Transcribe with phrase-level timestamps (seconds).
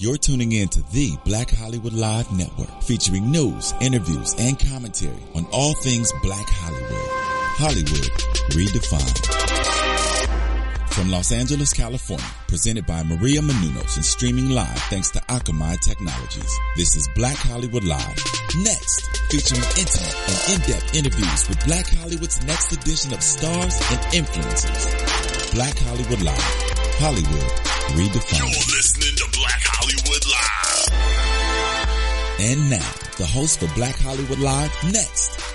[0.00, 5.44] You're tuning in to the Black Hollywood Live Network, featuring news, interviews, and commentary on
[5.50, 7.08] all things Black Hollywood.
[7.58, 8.06] Hollywood
[8.54, 9.18] redefined.
[10.94, 16.56] From Los Angeles, California, presented by Maria Menounos and streaming live thanks to Akamai Technologies.
[16.76, 18.22] This is Black Hollywood Live.
[18.62, 19.02] Next,
[19.32, 25.54] featuring intimate and in-depth interviews with Black Hollywood's next edition of stars and influencers.
[25.54, 26.67] Black Hollywood Live.
[26.98, 27.50] Hollywood
[27.94, 28.38] redefined.
[28.38, 30.90] You're listening to Black Hollywood Live.
[32.40, 35.47] And now, the host for Black Hollywood Live, next.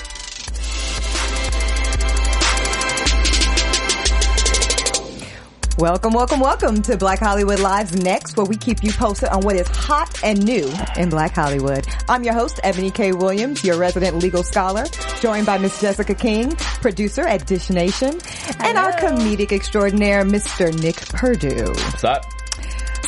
[5.77, 9.55] Welcome, welcome, welcome to Black Hollywood Live's Next, where we keep you posted on what
[9.55, 11.87] is hot and new in Black Hollywood.
[12.07, 13.11] I'm your host, Eboni K.
[13.11, 14.85] Williams, your resident legal scholar,
[15.19, 18.21] joined by Miss Jessica King, producer at Dish Nation,
[18.59, 20.71] and our comedic extraordinaire, Mr.
[20.79, 21.69] Nick Purdue.
[21.69, 22.23] What's up?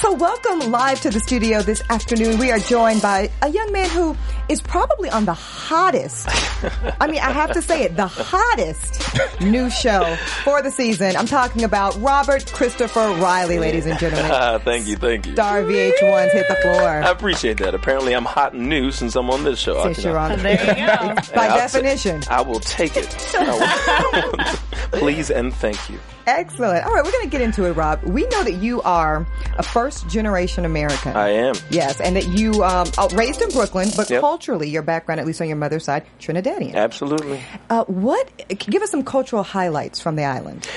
[0.02, 2.38] So welcome live to the studio this afternoon.
[2.38, 4.16] We are joined by a young man who
[4.50, 6.28] is probably on the hottest,
[7.02, 11.16] I mean, I have to say it, the hottest new show for the season.
[11.16, 14.60] I'm talking about Robert Christopher Riley, ladies and gentlemen.
[14.66, 15.34] thank you, thank you.
[15.34, 16.90] Star VH1's Hit the Floor.
[17.04, 17.74] I appreciate that.
[17.74, 19.82] Apparently, I'm hot and new since I'm on this show.
[19.84, 21.16] Since you're on There you go.
[21.34, 22.22] By I'll definition.
[22.30, 23.08] I will take it.
[23.34, 24.46] Will-
[25.00, 26.00] Please and thank you.
[26.28, 26.86] Excellent.
[26.86, 28.04] All right, we're going to get into it, Rob.
[28.04, 29.26] We know that you are
[29.58, 31.16] a first generation American.
[31.16, 31.56] I am.
[31.70, 34.22] Yes, and that you um, uh, raised in Brooklyn, but Yep.
[34.22, 36.74] culturally, your background, at least on your mother's side, Trinidadian.
[36.74, 37.42] Absolutely.
[37.70, 38.30] Uh, what?
[38.48, 40.68] Give us some cultural highlights from the island.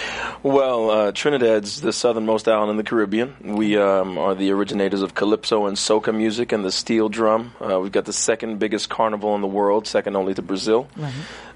[0.43, 3.35] Well, uh, Trinidad's the southernmost island in the Caribbean.
[3.57, 7.53] We um, are the originators of calypso and soca music and the steel drum.
[7.61, 10.89] Uh, we've got the second biggest carnival in the world, second only to Brazil.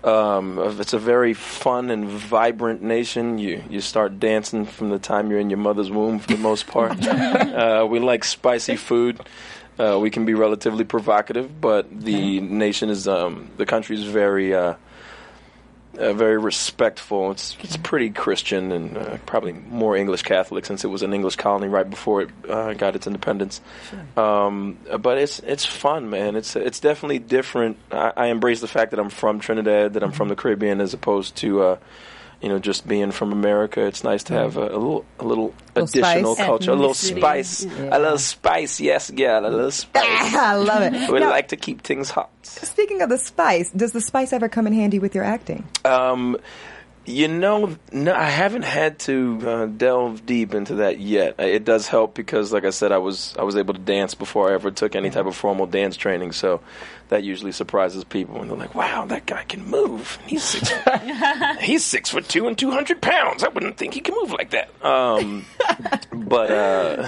[0.05, 3.39] Um, it's a very fun and vibrant nation.
[3.39, 6.67] You you start dancing from the time you're in your mother's womb, for the most
[6.67, 7.07] part.
[7.07, 9.21] uh, we like spicy food.
[9.79, 14.55] Uh, we can be relatively provocative, but the nation is um, the country is very.
[14.55, 14.75] Uh,
[15.99, 17.31] uh, very respectful.
[17.31, 21.37] It's it's pretty Christian and uh, probably more English Catholic since it was an English
[21.37, 23.61] colony right before it uh, got its independence.
[24.17, 26.37] Um, but it's it's fun, man.
[26.37, 27.77] It's it's definitely different.
[27.91, 30.95] I, I embrace the fact that I'm from Trinidad, that I'm from the Caribbean, as
[30.95, 31.79] opposed to.
[32.43, 35.55] You know, just being from America, it's nice to have a, a little, a little,
[35.77, 36.47] Little additional spice.
[36.47, 37.19] culture, a little Ethnicity.
[37.19, 38.81] spice, a little spice.
[38.81, 40.03] Yes, girl, a little spice.
[40.35, 41.09] I love it.
[41.11, 42.31] we Now, like to keep things hot.
[42.43, 45.67] speaking of the spice, does the spice ever come in handy with your acting?
[45.85, 46.37] Um,
[47.05, 51.35] you know, no, I haven't had to uh, delve deep into that yet.
[51.41, 54.51] It does help because, like I said, I was I was able to dance before
[54.51, 56.31] I ever took any type of formal dance training.
[56.33, 56.61] So
[57.09, 60.19] that usually surprises people, when they're like, "Wow, that guy can move.
[60.27, 60.73] He's six,
[61.61, 63.45] he's six foot two and two hundred pounds.
[63.45, 65.45] I wouldn't think he can move like that." Um,
[66.13, 67.07] but uh,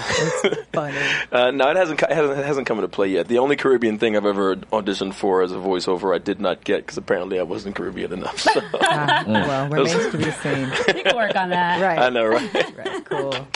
[0.73, 0.97] Funny.
[1.31, 3.27] uh, no, it hasn't, it hasn't it hasn't come into play yet.
[3.27, 6.77] The only Caribbean thing I've ever auditioned for as a voiceover, I did not get
[6.77, 8.39] because apparently I wasn't Caribbean enough.
[8.39, 8.61] So.
[8.87, 10.95] Ah, well, remains to be seen.
[10.95, 11.81] You can work on that.
[11.81, 11.97] Right.
[11.97, 12.53] I know, right?
[12.77, 13.05] Right.
[13.05, 13.47] Cool.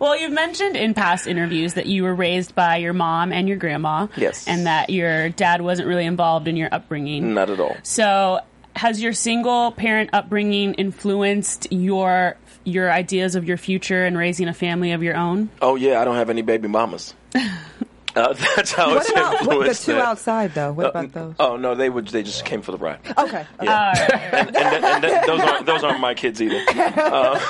[0.00, 3.56] Well, you've mentioned in past interviews that you were raised by your mom and your
[3.56, 4.08] grandma.
[4.16, 4.48] Yes.
[4.48, 7.34] And that your dad wasn't really involved in your upbringing.
[7.34, 7.76] Not at all.
[7.82, 8.40] So,
[8.76, 14.54] has your single parent upbringing influenced your your ideas of your future and raising a
[14.54, 15.50] family of your own?
[15.60, 17.14] Oh yeah, I don't have any baby mamas.
[18.14, 20.02] Uh, that's how What it's about what, the two that.
[20.04, 20.70] outside, though?
[20.70, 21.34] What about those?
[21.40, 22.08] Oh no, they would.
[22.08, 22.98] They just came for the ride.
[23.16, 23.46] Okay.
[23.58, 26.62] and, and, th- and th- those aren't those aren't my kids either.
[26.68, 27.40] Uh,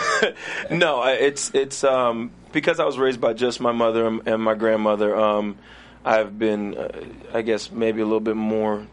[0.70, 4.54] no, it's it's um, because I was raised by just my mother and, and my
[4.54, 5.16] grandmother.
[5.16, 5.58] Um,
[6.04, 8.86] I've been, uh, I guess, maybe a little bit more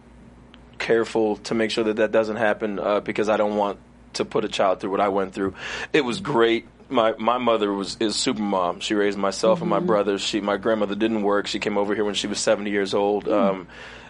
[0.78, 3.80] careful to make sure that that doesn't happen uh, because I don't want
[4.14, 5.54] to put a child through what I went through.
[5.94, 6.68] It was great.
[6.90, 8.80] My my mother was is super mom.
[8.80, 10.22] She raised myself and my brothers.
[10.22, 11.46] She my grandmother didn't work.
[11.46, 13.28] She came over here when she was seventy years old.
[13.28, 13.68] Um,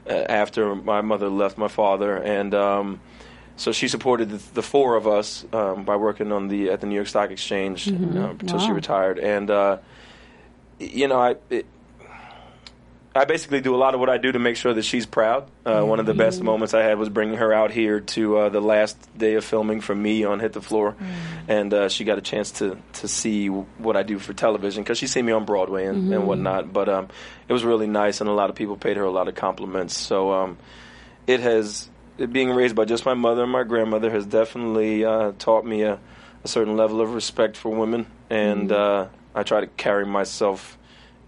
[0.10, 3.02] uh, after my mother left my father, and um,
[3.58, 6.88] so she supported the, the four of us um, by working on the at the
[6.88, 9.20] New York Stock Exchange uh, until she retired.
[9.20, 9.78] And uh,
[10.80, 11.66] you know, I it,
[13.20, 15.52] I basically do a lot of what I do to make sure that she's proud.
[15.66, 18.50] Uh, one of the best moments I had was bringing her out here to uh,
[18.50, 20.96] the last day of filming for me on Hit the Floor,
[21.46, 24.98] and uh, she got a chance to to see what I do for television because
[24.98, 26.72] she's seen me on Broadway and, and whatnot.
[26.72, 27.10] But um,
[27.46, 29.98] it was really nice, and a lot of people paid her a lot of compliments.
[29.98, 30.58] So um,
[31.28, 35.34] it has it being raised by just my mother and my grandmother has definitely uh,
[35.38, 36.00] taught me a,
[36.46, 40.78] a certain level of respect for women, and uh, I try to carry myself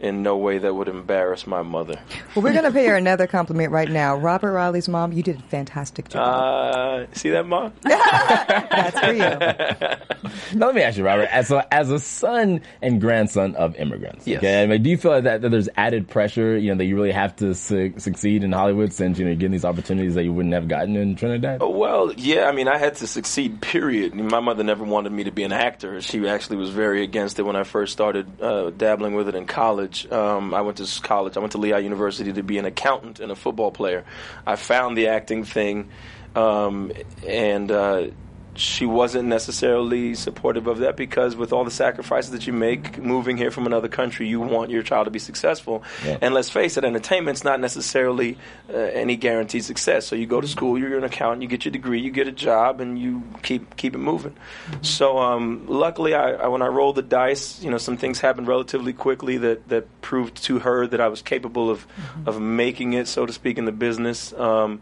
[0.01, 2.00] in no way that would embarrass my mother.
[2.36, 4.18] Well, we're going to pay her another compliment right now.
[4.18, 6.21] Robert Riley's mom, you did a fantastic job.
[6.27, 7.71] Uh, see that, mom?
[7.83, 9.98] That's for you.
[10.53, 14.27] Now, let me ask you, Robert, as a, as a son and grandson of immigrants,
[14.27, 14.38] Yes.
[14.39, 16.95] okay, I mean, do you feel that, that there's added pressure, you know, that you
[16.95, 20.24] really have to su- succeed in Hollywood since, you know, you're getting these opportunities that
[20.24, 21.62] you wouldn't have gotten in Trinidad?
[21.62, 24.13] Well, yeah, I mean, I had to succeed, period.
[24.13, 26.00] My mother never wanted me to be an actor.
[26.01, 29.45] She actually was very against it when I first started uh, dabbling with it in
[29.48, 29.91] college.
[30.12, 33.32] Um, I went to college, I went to Lehigh University to be an accountant and
[33.32, 34.04] a football player.
[34.46, 35.90] I found the acting thing,
[36.36, 36.92] um,
[37.28, 38.08] and uh,
[38.56, 43.38] she wasn't necessarily supportive of that because with all the sacrifices that you make moving
[43.38, 45.83] here from another country, you want your child to be successful.
[46.06, 46.18] Yeah.
[46.21, 48.38] And let's face it, entertainment's not necessarily
[48.69, 50.06] uh, any guaranteed success.
[50.06, 52.31] So you go to school, you're an accountant, you get your degree, you get a
[52.31, 54.36] job, and you keep keep it moving.
[54.81, 58.48] So um, luckily, I, I, when I rolled the dice, you know, some things happened
[58.48, 61.88] relatively quickly that, that proved to her that I was capable of
[62.25, 64.33] of making it, so to speak, in the business.
[64.33, 64.81] Um,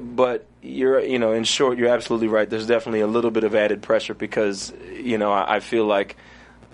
[0.00, 2.48] but you're you know in short you're absolutely right.
[2.48, 6.16] There's definitely a little bit of added pressure because you know I, I feel like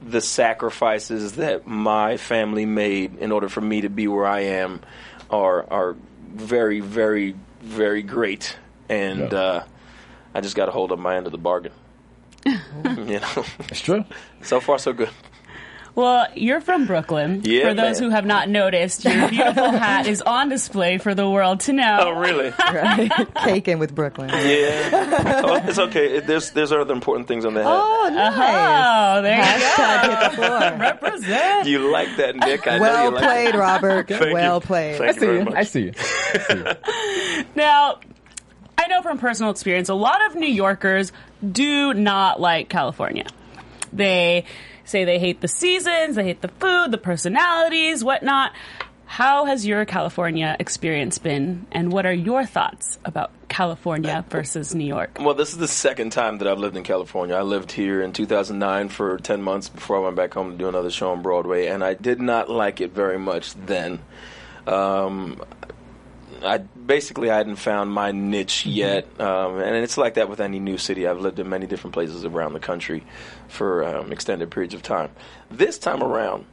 [0.07, 4.81] the sacrifices that my family made in order for me to be where I am
[5.31, 5.97] are are
[6.35, 8.57] very very very great.
[8.89, 9.39] And Yeah.
[9.39, 9.65] uh,
[10.35, 11.73] I just got to hold up my end of the bargain.
[12.45, 13.45] You know?
[13.71, 14.05] It's true.
[14.43, 15.09] so far so good
[15.97, 17.43] Well, you're from Brooklyn.
[17.45, 18.11] Yeah, for those man.
[18.11, 21.99] who have not noticed, your beautiful hat is on display for the world to know.
[22.01, 23.13] oh really Right?
[23.37, 24.31] Caking with Brooklyn.
[24.31, 28.33] yeah oh, it's okay It- there's there's other important things on the hat Oh, nice.
[28.33, 29.19] Uh-huh.
[29.19, 30.59] Oh, there you Hashtag hit the floor.
[30.71, 30.77] go.
[30.81, 31.69] Represent.
[31.69, 34.09] you like that Nick I know Well you like played, Robert.
[34.09, 34.33] Thank you.
[34.35, 34.99] well played.
[34.99, 35.45] Thank I see very you.
[35.45, 35.55] much.
[35.55, 35.93] I see you.
[35.97, 36.55] I see
[37.37, 37.45] you.
[37.55, 38.01] Now,
[38.77, 41.13] I know from personal experience, a lot of New Yorkers
[41.49, 43.27] do not like California.
[43.93, 44.45] They
[44.85, 48.53] say they hate the seasons, they hate the food, the personalities, whatnot.
[49.07, 54.87] How has your California experience been, and what are your thoughts about California versus New
[54.87, 55.19] York?
[55.21, 57.37] Well, this is the second time that I've lived in California.
[57.37, 60.69] I lived here in 2009 for 10 months before I went back home to do
[60.69, 64.01] another show on Broadway, and I did not like it very much then.
[64.67, 65.41] Um,
[66.45, 70.59] I basically I hadn't found my niche yet, um, and it's like that with any
[70.59, 71.07] new city.
[71.07, 73.05] I've lived in many different places around the country
[73.49, 75.11] for um, extended periods of time.
[75.51, 76.45] This time around,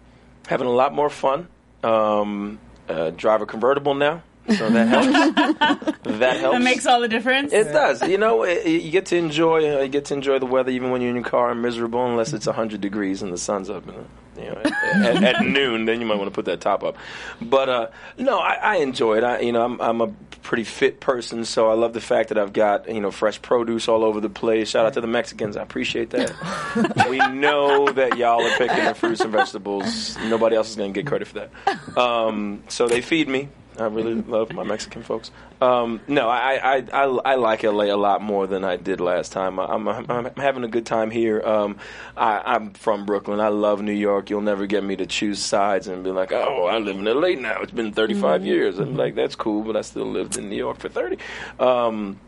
[0.47, 1.47] having a lot more fun.
[1.83, 4.21] Um, uh, drive a convertible now,
[4.57, 5.97] so that helps.
[6.03, 6.57] that helps.
[6.57, 7.53] That makes all the difference.
[7.53, 8.01] It does.
[8.07, 9.77] You know, it, you get to enjoy.
[9.77, 12.05] Uh, you get to enjoy the weather even when you're in your car and miserable,
[12.05, 13.85] unless it's hundred degrees and the sun's up.
[13.85, 14.05] You know,
[14.37, 16.97] you know at, at, at noon, then you might want to put that top up.
[17.41, 17.87] But uh,
[18.17, 19.23] no, I, I enjoy it.
[19.23, 20.07] I, you know, I'm, I'm a
[20.41, 23.87] pretty fit person, so I love the fact that I've got you know fresh produce
[23.87, 24.69] all over the place.
[24.69, 25.57] Shout out to the Mexicans.
[25.57, 27.05] I appreciate that.
[27.09, 30.17] we know that y'all are picking the fruits and vegetables.
[30.25, 31.97] Nobody else is going to get credit for that.
[31.97, 33.49] Um, so they feed me.
[33.77, 35.31] I really love my Mexican folks.
[35.61, 39.31] Um, no, I, I, I, I like LA a lot more than I did last
[39.31, 39.59] time.
[39.59, 41.41] I'm, I'm, I'm having a good time here.
[41.41, 41.77] Um,
[42.17, 43.39] I, I'm from Brooklyn.
[43.39, 44.29] I love New York.
[44.29, 47.39] You'll never get me to choose sides and be like, oh, I live in LA
[47.39, 47.61] now.
[47.61, 48.79] It's been 35 years.
[48.79, 51.17] I'm like, that's cool, but I still lived in New York for 30.
[51.59, 52.19] Um,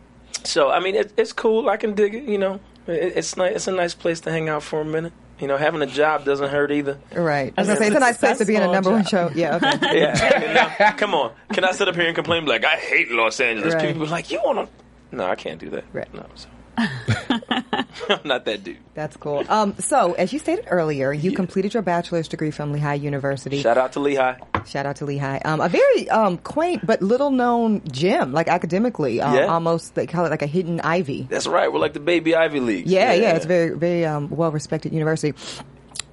[0.43, 1.69] so, I mean, it, it's cool.
[1.69, 2.59] I can dig it, you know.
[2.87, 3.55] It, it's nice.
[3.55, 5.13] It's a nice place to hang out for a minute.
[5.39, 6.99] You know, having a job doesn't hurt either.
[7.13, 7.53] Right.
[7.57, 9.03] I was going to say, it's a nice place to be in a number one
[9.03, 9.31] show.
[9.33, 9.77] Yeah, okay.
[9.99, 10.47] Yeah.
[10.47, 11.33] you know, come on.
[11.51, 13.73] Can I sit up here and complain like I hate Los Angeles?
[13.73, 13.87] Right.
[13.87, 15.15] People are like, you want to?
[15.15, 15.85] No, I can't do that.
[15.91, 16.11] Right.
[16.13, 16.47] No, so.
[16.77, 18.77] I'm not that dude.
[18.93, 19.43] That's cool.
[19.49, 23.61] Um, so, as you stated earlier, you completed your bachelor's degree from Lehigh University.
[23.61, 24.37] Shout out to Lehigh.
[24.65, 25.39] Shout out to Lehigh.
[25.45, 29.45] Um, a very um, quaint but little known gym, like academically, um, Yeah.
[29.45, 31.27] almost they call it like a hidden ivy.
[31.29, 31.71] That's right.
[31.71, 32.87] We're like the baby Ivy League.
[32.87, 35.33] Yeah, yeah, it's a very, very um, well respected university.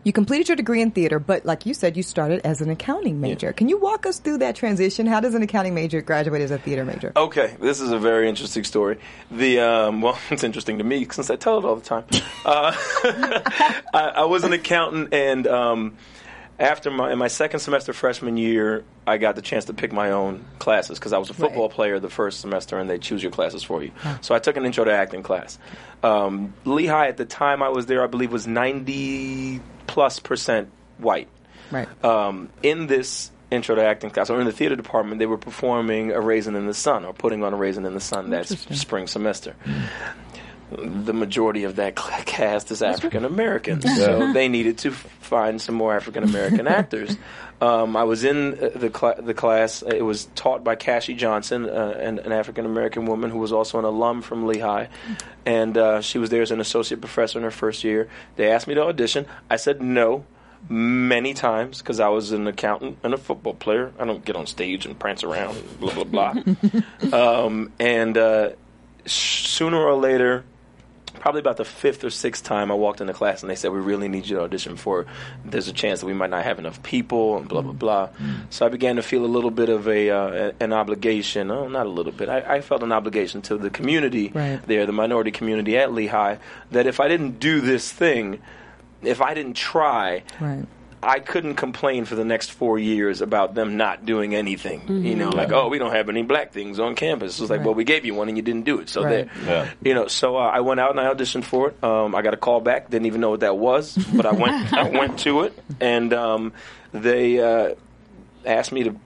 [0.02, 3.20] You completed your degree in theater, but like you said, you started as an accounting
[3.20, 3.52] major.
[3.52, 5.06] Can you walk us through that transition?
[5.06, 7.12] How does an accounting major graduate as a theater major?
[7.14, 8.98] Okay, this is a very interesting story.
[9.30, 12.04] The um, well, it's interesting to me since I tell it all the time.
[12.44, 12.72] Uh,
[13.92, 15.96] I, I was an accountant, and um,
[16.60, 20.10] after my in my second semester freshman year, I got the chance to pick my
[20.12, 21.74] own classes because I was a football Right.
[21.74, 23.90] player the first semester, and they choose your classes for you.
[24.20, 25.58] So I took an intro to acting class.
[26.02, 31.28] Um, Lehigh at the time I was there, I believe, was ninety plus percent white
[31.70, 31.88] Right.
[32.04, 36.12] um, in this intro to acting class or in the theater department, they were performing
[36.12, 39.06] a raisin in the sun or putting on a raisin in the sun that spring
[39.08, 39.56] semester.
[40.70, 41.96] The majority of that
[42.26, 47.16] cast is African American, so they needed to find some more African American actors.
[47.60, 49.82] Um, I was in uh, the cl- the class.
[49.82, 53.78] It was taught by Cassie Johnson, uh, an, an African American woman who was also
[53.78, 54.86] an alum from Lehigh,
[55.44, 58.08] and uh, she was there as an associate professor in her first year.
[58.36, 59.26] They asked me to audition.
[59.50, 60.24] I said no.
[60.68, 63.92] many times because I was an accountant and a football player.
[63.98, 66.34] I don't get on stage and prance around, blah blah blah.
[67.46, 68.50] um, and uh,
[69.06, 70.44] sh- sooner or later,
[71.20, 73.78] probably about the fifth or sixth time, I walked into class and they said, "We
[73.78, 75.06] really need you to audition for.
[75.44, 78.08] There's a chance that we might not have enough people, and blah blah blah."
[78.50, 81.50] So I began to feel a little bit of a uh, an obligation.
[81.50, 82.28] Oh, not a little bit.
[82.28, 84.60] I, I felt an obligation to the community Right.
[84.66, 86.36] there, the minority community at Lehigh,
[86.72, 88.40] that if I didn't do this thing,
[89.02, 90.64] if I didn't try, Right.
[91.02, 94.82] I couldn't complain for the next four years about them not doing anything.
[95.04, 97.38] You know, like, oh, we don't have any black things on campus.
[97.38, 97.66] It was like, Right.
[97.66, 98.90] well, we gave you one and you didn't do it.
[98.90, 99.28] So Right.
[99.44, 99.70] there, Yeah.
[99.82, 100.08] you know.
[100.08, 101.82] So uh, I went out and I auditioned for it.
[101.82, 102.90] Um, I got a call back.
[102.90, 104.72] Didn't even know what that was, but I went.
[104.74, 106.52] I went to it, and um,
[106.92, 107.74] they uh,
[108.44, 108.96] asked me to.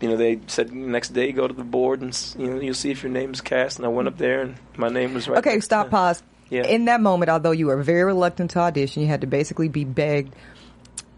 [0.00, 2.90] You know, they said next day go to the board and you know you'll see
[2.90, 3.78] if your name's cast.
[3.78, 5.38] And I went up there and my name was right.
[5.38, 5.60] Okay, there.
[5.62, 6.22] stop, pause.
[6.50, 6.66] Yeah.
[6.66, 9.84] In that moment, although you were very reluctant to audition, you had to basically be
[9.84, 10.34] begged.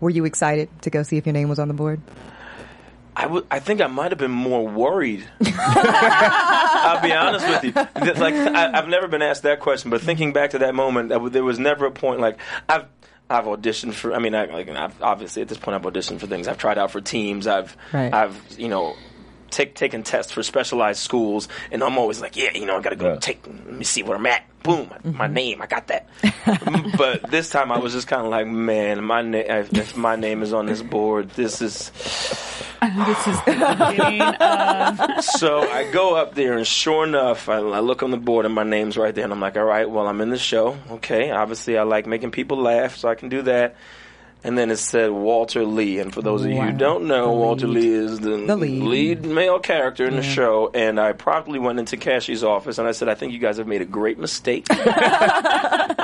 [0.00, 2.00] Were you excited to go see if your name was on the board?
[3.18, 5.24] I would- I think I might have been more worried.
[5.42, 7.72] I'll be honest with you.
[7.72, 11.08] Th- Like I, I've never been asked that question, but thinking back to that moment,
[11.08, 12.38] that w- there was never a point like
[12.68, 12.86] I've.
[13.28, 14.14] I've auditioned for.
[14.14, 16.46] I mean, I, like, I've, obviously at this point, I've auditioned for things.
[16.46, 17.48] I've tried out for teams.
[17.48, 18.14] I've, Right.
[18.14, 18.94] I've, you know,
[19.50, 22.90] take, taken tests for specialized schools, and I'm always like, yeah, you know, I got
[22.90, 23.18] to go Yeah.
[23.18, 23.44] take.
[23.44, 24.44] Let me see where I'm at.
[24.66, 25.34] Boom, my mm-hmm.
[25.34, 25.62] name.
[25.62, 26.08] I got that.
[26.46, 29.46] Mm, but this time, I was just kind of like, man, my name.
[29.48, 31.90] Uh, if my name is on this board, this is.
[32.80, 37.80] This is the beginning of so I go up there, and sure enough, I, I
[37.80, 40.06] look on the board, and my name's right there, and I'm like, all right, well,
[40.06, 40.78] I'm in the show.
[40.90, 43.76] Okay, obviously, I like making people laugh, so I can do that.
[44.44, 46.66] And then it said Walter Lee, and for those of you Wow.
[46.70, 47.82] who don't know, The Walter lead.
[47.82, 49.24] Lee is the, The lead.
[49.24, 50.70] male character in the show.
[50.72, 53.66] And I promptly went into Cassie's office, and I said, I think you guys have
[53.66, 54.66] made a great mistake.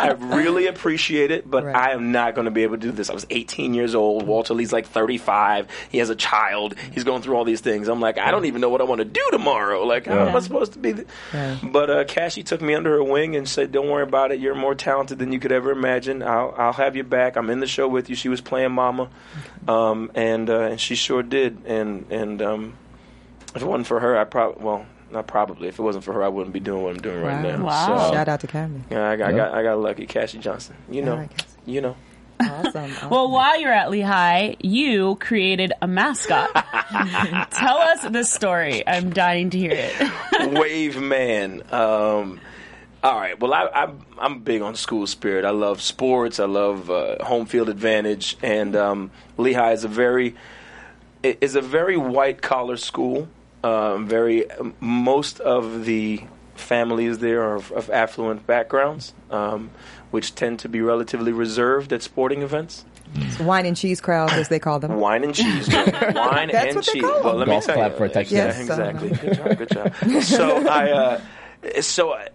[0.02, 1.76] I really appreciate it, but Right.
[1.76, 3.08] I am not going to be able to do this.
[3.08, 4.26] I was 18 years old.
[4.26, 5.68] Walter Lee's like 35.
[5.90, 6.74] He has a child.
[6.92, 7.88] He's going through all these things.
[7.88, 9.84] I'm like, I don't even know what I want to do tomorrow.
[9.84, 10.92] Like, how am I supposed to be?
[10.94, 11.56] th- Yeah.
[11.62, 14.40] But uh, Cassie took me under her wing and said, "Don't worry about it.
[14.40, 16.22] You're more talented than you could ever imagine.
[16.22, 17.36] I'll, I'll have you back.
[17.36, 19.08] I'm in the show with you." She was playing Mama,
[19.68, 21.64] um, and uh, and she sure did.
[21.66, 22.74] And and um,
[23.54, 24.86] if it wasn't for her, I probably well.
[25.12, 25.68] Not probably.
[25.68, 27.56] If it wasn't for her, I wouldn't be doing what I'm doing right Wow.
[27.56, 27.64] now.
[27.64, 28.08] Wow.
[28.08, 28.80] So, Shout out to Cammy.
[28.90, 30.74] yeah, I got, I got, I got lucky, Cassie Johnson.
[30.90, 31.46] You know, All right, Cassie.
[31.66, 31.96] you know.
[32.40, 32.66] Awesome.
[32.90, 33.10] awesome.
[33.10, 36.50] Well, while you're at Lehigh, you created a mascot.
[37.50, 38.82] Tell us the story.
[38.86, 40.52] I'm dying to hear it.
[40.58, 41.62] Wave Man.
[41.70, 42.40] Um,
[43.04, 43.38] all right.
[43.38, 45.44] Well, I, I, I'm big on school spirit.
[45.44, 46.40] I love sports.
[46.40, 50.34] I love uh, home field advantage, and um, Lehigh is a very
[51.24, 53.28] i- is a very white collar school.
[53.64, 54.46] Um, very
[54.80, 56.22] most of the
[56.56, 59.70] families there are of, of affluent backgrounds, um,
[60.10, 62.84] which tend to be relatively reserved at sporting events.
[63.14, 64.96] It's wine and cheese crowds, as they call them.
[64.96, 65.84] Wine and cheese, girl.
[66.14, 67.02] wine That's and what they cheese.
[67.02, 67.98] call Well, let me Golf tell clap you.
[67.98, 68.32] for a Texas.
[68.32, 69.10] Yeah, Yes, exactly.
[69.12, 69.68] uh, Good job, good
[70.10, 70.22] job.
[70.22, 71.20] So I, uh,
[71.82, 72.28] so I,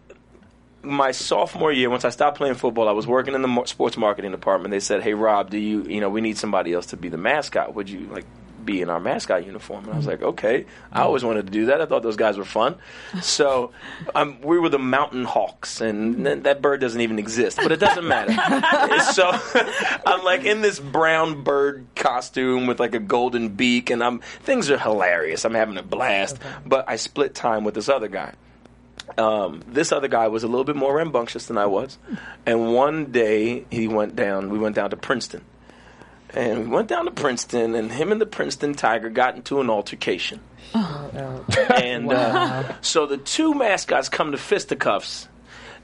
[0.84, 4.32] my sophomore year, once I stopped playing football, I was working in the sports marketing
[4.32, 4.72] department.
[4.72, 7.18] They said, "Hey, Rob, do you, you know, we need somebody else to be the
[7.18, 7.74] mascot.
[7.74, 8.26] Would you like?"
[8.68, 11.66] Be in our mascot uniform, and I was like, "Okay." I always wanted to do
[11.68, 11.82] that.
[11.82, 12.76] I thought those guys were fun.
[13.22, 13.72] So,
[14.14, 17.80] um, we were the Mountain Hawks, and th- that bird doesn't even exist, but it
[17.80, 18.34] doesn't matter.
[19.14, 19.32] so,
[20.06, 24.70] I'm like in this brown bird costume with like a golden beak, and I'm things
[24.70, 25.46] are hilarious.
[25.46, 28.34] I'm having a blast, but I split time with this other guy
[29.18, 31.98] um, this other guy was a little bit more rambunctious than I was,
[32.46, 34.50] and one day he went down.
[34.50, 35.44] We went down to Princeton,
[36.34, 39.70] and we went down to Princeton, and him and the Princeton Tiger got into an
[39.70, 40.40] altercation.
[40.76, 41.46] Oh.
[41.76, 45.28] and uh, so the two mascots come to fisticuffs.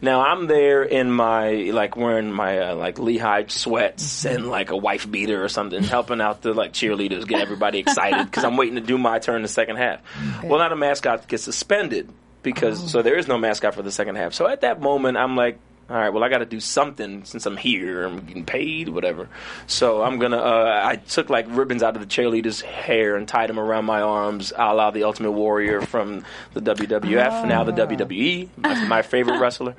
[0.02, 4.76] Now I'm there in my like wearing my uh, like Lehigh sweats and like a
[4.76, 8.76] wife beater or something, helping out the like cheerleaders, get everybody excited because I'm waiting
[8.76, 10.02] to do my turn in the second half.
[10.44, 12.10] Well, now the mascot gets suspended
[12.42, 14.34] because so there is no mascot for the second half.
[14.34, 15.58] So at that moment, I'm like,
[15.90, 19.30] all right, well I got to do something since I'm here, I'm getting paid, whatever.
[19.68, 20.38] So I'm gonna.
[20.38, 24.02] Uh, I took like ribbons out of the cheerleader's hair and tied them around my
[24.02, 26.24] arms, a la the Ultimate Warrior from
[26.54, 29.76] the WWF, now the WWE, my, my favorite wrestler.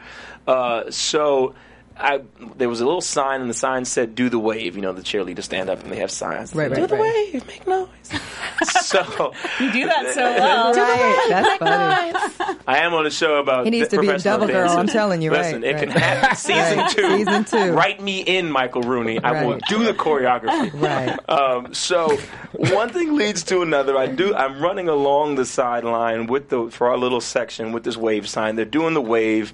[0.46, 1.54] Uh, so.
[1.96, 2.22] I,
[2.56, 5.02] there was a little sign, and the sign said "Do the wave." You know, the
[5.02, 6.54] cheerleaders stand up and they have signs.
[6.54, 7.32] Right, Do the right.
[7.32, 7.88] wave, make noise.
[8.64, 10.74] so You do that so well.
[10.74, 11.26] Right.
[11.28, 12.58] That's make funny.
[12.66, 14.78] I am on a show about He needs to be a double girl, dancing.
[14.78, 16.36] I'm telling you, Listen, right, it can happen.
[16.36, 17.16] Season Right, two.
[17.18, 17.72] season two.
[17.72, 19.18] Write me in, Michael Rooney.
[19.22, 20.72] I will do the choreography.
[20.80, 21.18] Right.
[21.28, 22.16] Um, so
[22.56, 23.96] one thing leads to another.
[23.96, 24.34] I do.
[24.34, 28.56] I'm running along the sideline with the for our little section with this wave sign.
[28.56, 29.52] They're doing the wave.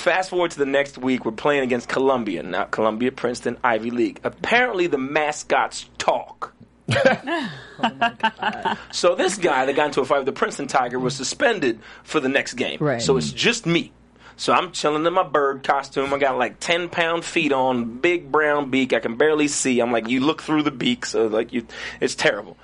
[0.00, 4.18] Fast forward to the next week, we're playing against Columbia, not Columbia, Princeton, Ivy League.
[4.24, 6.54] Apparently, the mascots talk.
[8.92, 12.18] so this guy that got into a fight with the Princeton Tiger was suspended for
[12.18, 12.78] the next game.
[12.80, 13.02] Right.
[13.02, 13.92] So it's just me.
[14.38, 16.14] So I'm chilling in my bird costume.
[16.14, 18.94] I got like ten pound feet on, big brown beak.
[18.94, 19.80] I can barely see.
[19.80, 21.66] I'm like, you look through the beak, so like you,
[22.00, 22.56] it's terrible.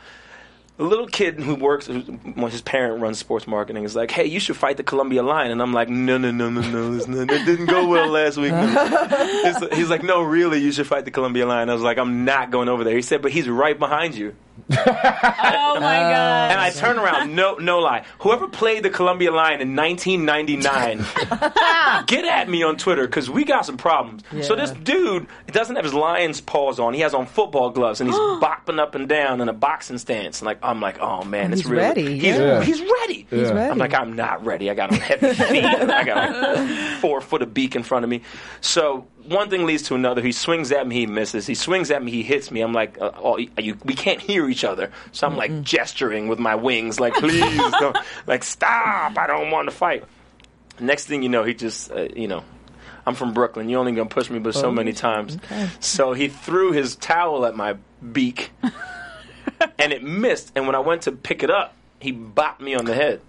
[0.76, 2.02] The little kid who works, who,
[2.49, 5.62] his parent runs sports marketing, is like, "Hey, you should fight the Columbia Lion." And
[5.62, 8.52] I'm like, "No, no, no, no, no, not, it didn't go well last week."
[9.73, 12.50] He's like, "No, really, you should fight the Columbia Lion." I was like, "I'm not
[12.50, 14.35] going over there." He said, "But he's right behind you."
[14.71, 15.81] Oh my oh.
[15.81, 16.51] god.
[16.51, 18.05] And I turn around, no, no lie.
[18.21, 20.99] Whoever played the Columbia Lion in 1999,
[22.07, 24.23] get at me on Twitter because we got some problems.
[24.43, 28.11] So this dude doesn't have his lion's paws on; he has on football gloves, and
[28.11, 30.41] he's bopping up and down in a boxing stance.
[30.41, 32.63] And like I'm like, oh man, it's He's really ready, He's, yeah.
[32.63, 33.27] he's ready.
[33.31, 33.71] He's ready.
[33.71, 34.71] I'm like, I'm not ready.
[34.71, 35.65] I got on heavy feet.
[35.65, 38.23] I got like four foot of beak in front of me.
[38.61, 40.23] So one thing leads to another.
[40.23, 41.47] He swings at me, he misses.
[41.47, 42.61] He swings at me, he hits me.
[42.61, 44.90] I'm like, uh, oh, you, we can't hear each other.
[45.12, 49.16] So I'm like gesturing with my wings, like, please, don't, like, stop.
[49.18, 50.04] I don't want to fight.
[50.80, 52.45] Next thing you know, he just, uh, you know.
[53.09, 53.68] I'm from Brooklyn.
[53.68, 55.38] You're only gonna push me, but so many times.
[55.78, 57.76] So he threw his towel at my
[58.12, 58.50] beak,
[59.78, 60.50] and it missed.
[60.56, 63.21] And when I went to pick it up, he bopped me on the head,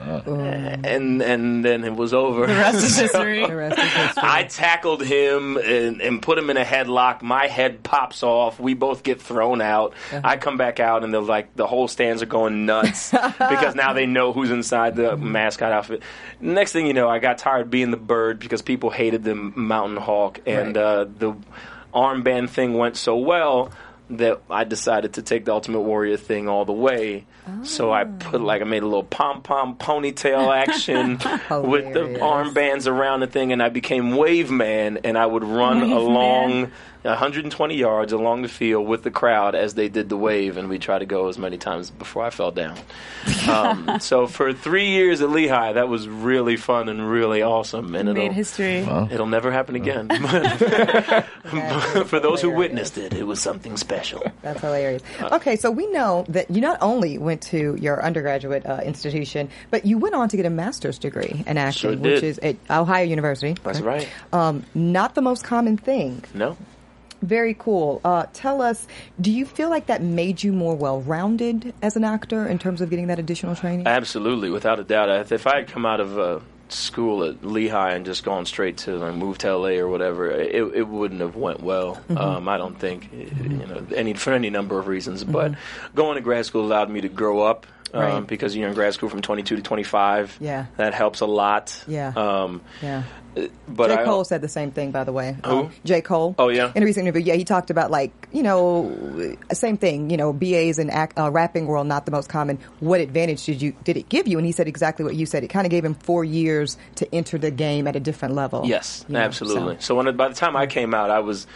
[0.00, 2.46] and and then it was over.
[2.46, 3.46] the rest is history.
[3.46, 4.22] The rest is history.
[4.24, 7.22] I tackled him and, and put him in a headlock.
[7.22, 8.58] My head pops off.
[8.60, 9.94] We both get thrown out.
[10.12, 13.92] I come back out, and they're like, the whole stands are going nuts because now
[13.92, 16.02] they know who's inside the mascot outfit.
[16.40, 19.34] Next thing you know, I got tired of being the bird because people hated the
[19.34, 20.82] mountain hawk, and Right.
[20.82, 21.34] uh, the
[21.94, 23.70] armband thing went so well
[24.10, 27.26] that I decided to take the Ultimate Warrior thing all the way.
[27.62, 31.12] So I put like I made a little pom pom ponytail action
[31.68, 35.82] with the armbands around the thing, and I became Wave Man, and I would run
[35.82, 36.72] Wave along Man.
[37.04, 40.78] 120 yards along the field with the crowd as they did the wave, and we
[40.78, 42.78] tried to go as many times before I fell down.
[43.48, 48.12] Um, so for three years at Lehigh, that was really fun and really awesome, and
[48.14, 48.78] Made it'll, history.
[49.10, 50.08] it'll never happen again.
[51.44, 54.22] That for is those who witnessed it, it was something special.
[54.42, 55.02] That's hilarious.
[55.20, 59.48] Uh, Okay, so we know that you not only went to your undergraduate uh, institution,
[59.70, 62.56] but you went on to get a master's degree in acting, Sure which is at
[62.70, 63.54] Ohio University.
[63.62, 64.08] That's right.
[64.32, 66.24] Um, not the most common thing.
[66.32, 66.56] No.
[67.24, 68.00] Very cool.
[68.04, 68.86] Uh, tell us,
[69.20, 72.90] do you feel like that made you more well-rounded as an actor in terms of
[72.90, 73.86] getting that additional training?
[73.86, 75.32] Absolutely, without a doubt.
[75.32, 78.96] If I had come out of uh, school at Lehigh and just gone straight to
[78.96, 81.94] like, move to LA or whatever, it, it wouldn't have went well.
[81.94, 82.18] Mm-hmm.
[82.18, 85.24] Um, I don't think, you know, any for any number of reasons.
[85.24, 85.54] But
[85.94, 87.66] going to grad school allowed me to grow up.
[87.66, 88.14] Um, Mm-hmm.
[88.16, 88.26] Right.
[88.26, 90.38] Because you're in grad school from 22 to 25.
[90.40, 90.66] Yeah.
[90.78, 91.84] That helps a lot.
[91.86, 92.12] Yeah.
[92.16, 93.04] Um, yeah.
[93.68, 94.04] But J.
[94.04, 95.36] Cole said the same thing, by the way.
[95.44, 95.50] Who?
[95.50, 96.00] Um, J.
[96.00, 96.34] Cole.
[96.38, 96.70] Oh, yeah?
[96.74, 100.10] In a recent interview, yeah, he talked about like you know, same thing.
[100.10, 102.58] You know, BAs in act, uh, rapping world not the most common.
[102.80, 104.38] What advantage did you did it give you?
[104.38, 105.44] And he said exactly what you said.
[105.44, 108.62] It kind of gave him four years to enter the game at a different level.
[108.64, 109.74] Yes, You know, absolutely.
[109.76, 111.46] so- So, when by the time I came out, I was.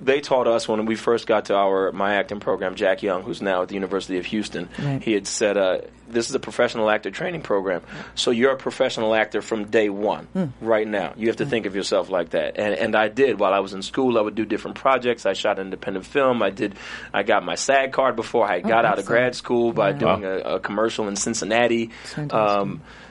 [0.00, 2.74] They taught us when we first got to our my acting program.
[2.74, 5.02] Jack Young, who's now at the University of Houston, Right.
[5.02, 7.82] he had said, uh, "This is a professional actor training program.
[8.14, 10.44] So you're a professional actor from day one, Hmm.
[10.60, 11.12] right now.
[11.16, 13.40] You have to think of yourself like that." And and I did.
[13.40, 15.26] While I was in school, I would do different projects.
[15.26, 16.42] I shot independent film.
[16.42, 16.74] I did.
[17.12, 20.36] I got my SAG card before I got out of grad school by doing a,
[20.56, 21.90] a commercial in Cincinnati.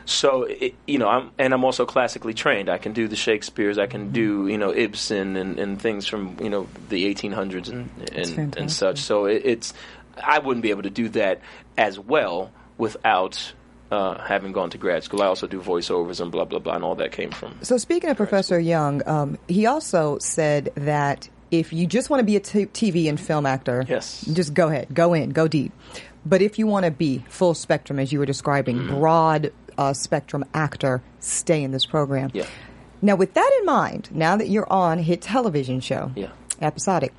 [0.05, 0.09] Fantastic.
[0.09, 2.69] So it, you know, I'm and I'm also classically trained.
[2.69, 3.77] I can do the Shakespeare's.
[3.77, 7.89] I can do you know Ibsen and, and things from you know the 1800s and
[8.13, 8.99] and, and such.
[8.99, 9.73] So it, it's
[10.23, 11.41] I wouldn't be able to do that
[11.77, 13.53] as well without
[13.91, 15.21] uh, having gone to grad school.
[15.21, 17.57] I also do voiceovers and blah blah blah, and all that came from.
[17.63, 22.25] So speaking of Professor Young, um, he also said that if you just want to
[22.25, 24.25] be a t- TV and film actor, Yes.
[24.25, 25.71] just go ahead, go in, go deep.
[26.25, 28.95] But if you want to be full spectrum, as you were describing, Mm-hmm.
[28.99, 32.29] broad uh, spectrum actor, stay in this program.
[32.33, 32.45] Yeah.
[33.01, 36.29] Now, with that in mind, now that you're on hit television show, Yeah.
[36.61, 37.13] episodic,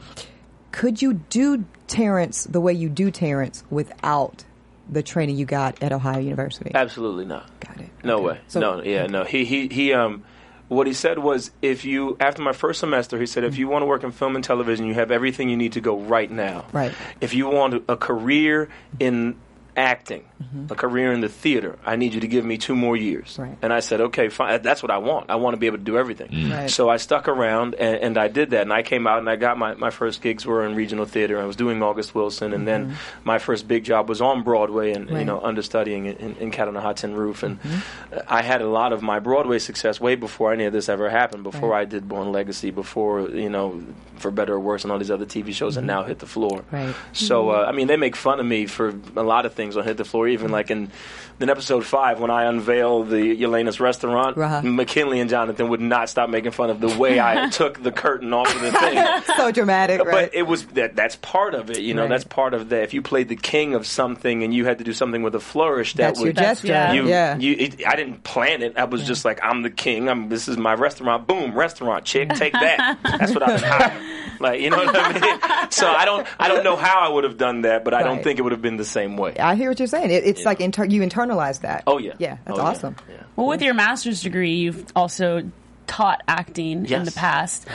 [0.72, 4.44] could you do Terrence the way you do Terrence without
[4.90, 6.72] the training you got at Ohio University?
[6.74, 7.48] Absolutely not.
[7.60, 7.90] Got it.
[8.02, 8.24] No Okay.
[8.26, 8.38] way.
[8.48, 9.24] So- no, yeah, no.
[9.24, 10.22] He he he um
[10.68, 13.82] what he said was if you after my first semester he said if you want
[13.82, 16.64] to work in film and television you have everything you need to go right now.
[16.72, 16.92] Right.
[17.20, 19.36] If you want a career in
[19.76, 20.72] acting, mm-hmm.
[20.72, 21.78] a career in the theater.
[21.84, 23.38] I need you to give me two more years.
[23.38, 23.56] Right.
[23.60, 24.62] And I said, okay, fine.
[24.62, 25.30] That's what I want.
[25.30, 26.28] I want to be able to do everything.
[26.28, 26.52] Mm.
[26.52, 26.70] Right.
[26.70, 28.62] So I stuck around and, and I did that.
[28.62, 31.40] And I came out and I got my, my first gigs were in regional theater.
[31.40, 32.52] I was doing August Wilson.
[32.54, 32.96] And then mm-hmm.
[33.24, 36.76] my first big job was on Broadway and, you know, understudying in, in Cat on
[36.76, 37.42] a Hot Tin Roof.
[37.42, 38.18] And mm-hmm.
[38.26, 41.42] I had a lot of my Broadway success way before any of this ever happened,
[41.42, 41.82] before Right.
[41.82, 43.82] I did Born Legacy, before, you know,
[44.16, 46.64] For Better or Worse and all these other TV shows and now hit the floor.
[46.70, 46.94] Right.
[47.12, 49.84] So, uh, I mean, they make fun of me for a lot of things on
[49.84, 50.52] Hit the Floor, even mm-hmm.
[50.52, 50.90] like in,
[51.38, 54.62] in episode five when I unveiled the Elena's restaurant, Uh-huh.
[54.62, 58.32] McKinley and Jonathan would not stop making fun of the way I took the curtain
[58.32, 59.04] off of the thing.
[59.36, 60.10] So dramatic, right?
[60.30, 62.02] But it was that that's part of it, you know.
[62.02, 62.08] Right.
[62.10, 62.84] That's part of that.
[62.84, 65.40] If you played the king of something and you had to do something with a
[65.40, 66.68] flourish, that That's your would gesture.
[66.68, 66.92] yeah.
[66.92, 67.36] you, yeah.
[67.36, 68.78] you it, I didn't plan it.
[68.78, 70.08] I was just like, I'm the king.
[70.08, 71.26] I'm this is my restaurant.
[71.26, 72.98] Boom, restaurant chick, take that.
[73.04, 74.02] That's what I've been hired.
[74.38, 75.70] Like you know what I mean?
[75.70, 78.22] So I don't I don't know how I would have done that, but I don't
[78.22, 79.34] think it would have been the same way.
[79.38, 80.10] I hear what you're saying.
[80.10, 81.84] It, it's like inter- you internalize that.
[81.86, 82.14] Oh yeah.
[82.18, 82.96] Yeah, that's Oh, awesome.
[83.08, 83.22] Yeah.
[83.36, 85.50] Well, with your master's degree, you've also
[85.86, 87.66] taught acting in the past.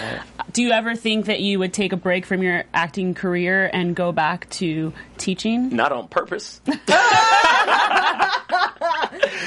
[0.52, 3.96] Do you ever think that you would take a break from your acting career and
[3.96, 5.74] go back to teaching?
[5.76, 6.60] Not on purpose.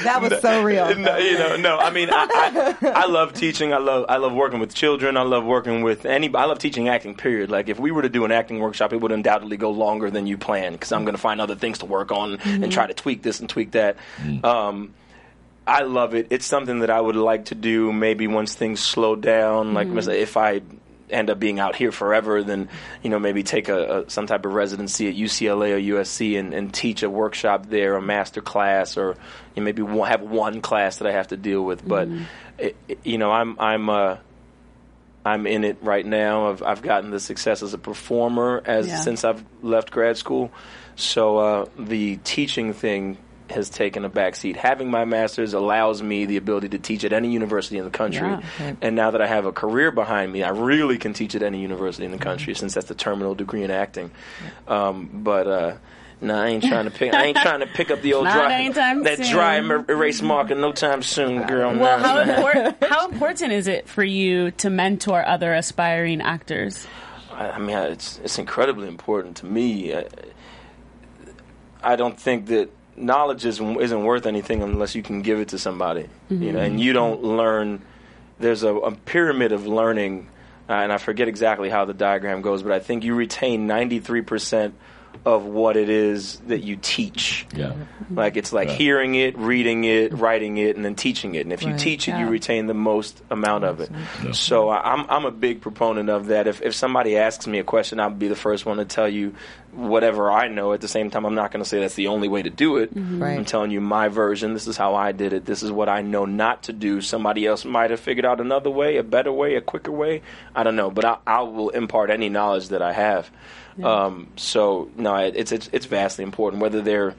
[0.05, 0.95] That was so real.
[0.97, 1.77] no, you know, no.
[1.77, 3.73] I mean, I, I, I love teaching.
[3.73, 5.17] I love I love working with children.
[5.17, 6.33] I love working with any.
[6.33, 7.15] I love teaching acting.
[7.15, 7.49] Period.
[7.49, 10.27] Like if we were to do an acting workshop, it would undoubtedly go longer than
[10.27, 12.93] you plan because I'm going to find other things to work on and try to
[12.93, 13.01] mm-hmm.
[13.01, 13.97] tweak this and tweak that.
[14.21, 14.43] Mm.
[14.43, 14.93] Um,
[15.67, 16.27] I love it.
[16.29, 17.91] It's something that I would like to do.
[17.91, 20.11] Maybe once things slow down, like mm-hmm.
[20.11, 20.61] if I
[21.09, 22.69] end up being out here forever, then
[23.03, 26.53] you know maybe take a, a some type of residency at UCLA or USC and,
[26.53, 29.09] and teach a workshop there, a master class, or
[29.55, 31.87] you know, maybe one, have one class that I have to deal with.
[31.87, 32.07] But
[32.57, 34.17] it, it- you know, I'm I'm uh,
[35.25, 36.49] I'm in it right now.
[36.49, 38.99] I've I've gotten the success as a performer as Yeah.
[38.99, 40.51] since I've left grad school.
[40.95, 43.17] So uh, the teaching thing
[43.49, 44.55] has taken a backseat.
[44.55, 48.27] Having my master's allows me the ability to teach at any university in the country.
[48.27, 48.41] Yeah.
[48.59, 48.77] Right.
[48.81, 51.61] And now that I have a career behind me, I really can teach at any
[51.61, 52.59] university in the country Mm-hmm.
[52.59, 54.11] since that's the terminal degree in acting.
[54.67, 55.75] Um, but uh,
[56.21, 57.13] no, I ain't trying to pick.
[57.13, 59.31] I ain't trying to pick up the old dry that soon.
[59.31, 61.77] dry er- erase marker no time soon, girl.
[61.77, 62.03] Well, No.
[62.03, 66.87] how, import- how important is it for you to mentor other aspiring actors?
[67.31, 69.93] I, I mean, it's it's incredibly important to me.
[69.93, 70.05] I,
[71.83, 75.59] I don't think that knowledge isn't isn't worth anything unless you can give it to
[75.59, 76.07] somebody.
[76.29, 77.81] You know, and you don't learn.
[78.39, 80.27] There's a, a pyramid of learning,
[80.69, 84.21] uh, and I forget exactly how the diagram goes, but I think you retain 93
[84.21, 84.75] percent
[85.25, 87.47] of what it is that you teach.
[87.55, 87.73] Yeah.
[88.11, 88.77] Like it's like Right.
[88.77, 91.45] hearing it, reading it, writing it, and then teaching it.
[91.45, 92.19] And if you teach it, Yeah.
[92.25, 93.89] you retain the most amount of it.
[94.23, 94.31] Yeah.
[94.33, 96.47] So I- I'm I'm a big proponent of that.
[96.47, 99.33] If if somebody asks me a question, I'll be the first one to tell you
[99.73, 100.71] whatever I know.
[100.73, 102.77] At the same time, I'm not going to say that's the only way to do
[102.77, 102.95] it.
[102.95, 103.21] Mm-hmm.
[103.21, 103.37] Right.
[103.37, 104.53] I'm telling you my version.
[104.53, 105.45] This is how I did it.
[105.45, 107.01] This is what I know not to do.
[107.01, 110.21] Somebody else might have figured out another way, a better way, a quicker way.
[110.55, 113.29] I don't know, but I, I will impart any knowledge that I have.
[113.83, 117.15] Um, so no, it's it's it's vastly important whether they're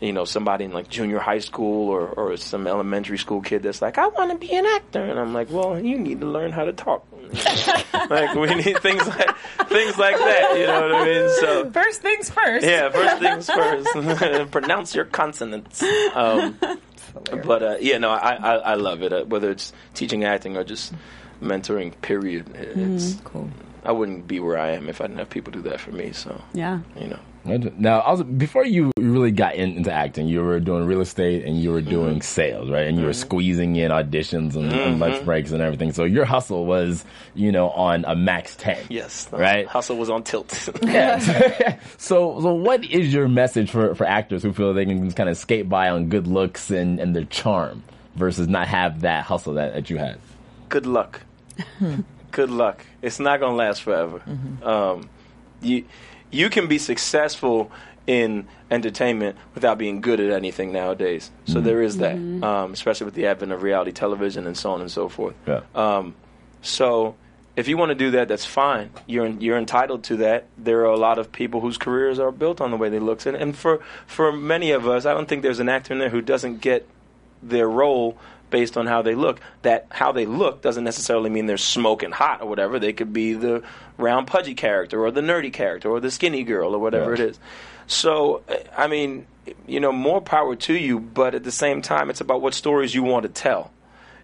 [0.00, 3.82] you know somebody in like junior high school or, or some elementary school kid that's
[3.82, 6.52] like I want to be an actor and I'm like well you need to learn
[6.52, 7.04] how to talk.
[8.08, 9.36] Like we need things like
[9.68, 11.28] things like that you know what I mean?
[11.40, 12.64] So First things first.
[12.64, 14.50] yeah first things first.
[14.50, 15.82] Pronounce your consonants.
[16.14, 16.58] Um,
[17.44, 19.12] but uh, yeah no I, I, I love it.
[19.12, 20.94] Uh, whether it's teaching acting or just
[21.42, 23.50] mentoring period it's Cool.
[23.84, 26.12] I wouldn't be where I am if I didn't have people do that for me
[26.12, 26.80] so Yeah.
[27.00, 27.18] you know
[27.78, 31.58] Now, also before you really got in, into acting, you were doing real estate and
[31.62, 31.90] you were Mm-hmm.
[31.90, 32.86] doing sales, right?
[32.86, 35.00] And you were squeezing in auditions and, and Mm-hmm.
[35.00, 35.92] lunch breaks and everything.
[35.92, 38.78] So your hustle was, you know, on a max ten.
[38.90, 39.66] yes Right.
[39.66, 41.78] hustle was on tilt yeah.
[41.96, 45.30] so, so what is your message for, for actors who feel they can just kind
[45.30, 47.82] of skate by on good looks and, and their charm
[48.16, 50.18] versus not have that hustle that, that you had?
[50.68, 51.22] good luck.
[52.30, 52.84] Good luck.
[53.02, 54.22] It's not going to last forever.
[54.62, 55.08] Um,
[55.60, 55.84] you
[56.30, 57.70] you can be successful
[58.06, 61.30] in entertainment without being good at anything nowadays.
[61.44, 64.80] So there is that, um, especially with the advent of reality television and so on
[64.80, 65.34] and so forth.
[65.46, 65.60] Yeah.
[65.74, 66.14] Um,
[66.62, 67.16] so
[67.54, 68.90] if you want to do that, that's fine.
[69.06, 70.46] You're you're entitled to that.
[70.56, 73.26] There are a lot of people whose careers are built on the way they look,
[73.26, 76.10] and, and for for many of us, I don't think there's an actor in there
[76.10, 76.88] who doesn't get
[77.42, 78.16] their role
[78.50, 79.40] based on how they look.
[79.62, 82.78] That how they look doesn't necessarily mean they're smoking hot or whatever.
[82.78, 83.62] They could be the
[83.96, 87.24] round pudgy character or the nerdy character or the skinny girl or whatever Yeah.
[87.24, 87.38] it is.
[87.86, 88.42] So
[88.76, 89.26] I mean,
[89.66, 92.94] you know, more power to you, but at the same time, it's about what stories
[92.94, 93.70] you want to tell.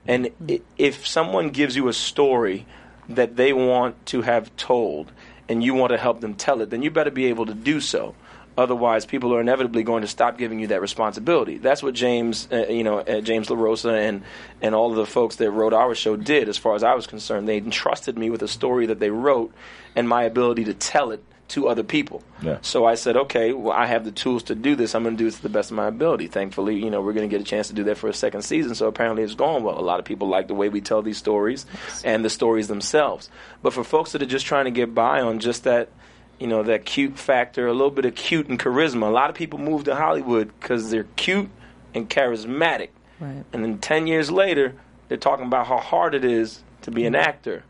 [0.07, 0.63] And mm-hmm.
[0.77, 2.67] if someone gives you a story
[3.09, 5.13] that they want to have told
[5.49, 7.81] and you want to help them tell it, then you better be able to do
[7.81, 8.15] so.
[8.57, 11.59] Otherwise, people are inevitably going to stop giving you that responsibility.
[11.59, 14.23] That's what James, uh, you know, uh, James LaRosa and
[14.63, 16.49] and all of the folks that wrote our show did.
[16.49, 19.53] As far as I was concerned, they entrusted me with a story that they wrote
[19.97, 22.23] and my ability to tell it to other people.
[22.43, 22.59] Yeah.
[22.63, 24.95] So I said, okay, well, I have the tools to do this.
[24.95, 26.29] I'm going to do it to the best of my ability.
[26.29, 28.43] Thankfully, you know, we're going to get a chance to do that for a second
[28.43, 28.75] season.
[28.75, 29.79] So apparently, it's going well.
[29.79, 31.67] A lot of people like the way we tell these stories
[32.05, 33.31] and the stories themselves.
[33.63, 35.91] But for folks that are just trying to get by on just that
[36.39, 39.03] you know that cute factor, a little bit of cute and charisma.
[39.09, 41.49] A lot of people move to Hollywood because they're cute
[41.95, 42.89] and charismatic,
[43.21, 43.45] Right.
[43.53, 44.75] and then ten years later,
[45.09, 47.63] they're talking about how hard it is to be an actor.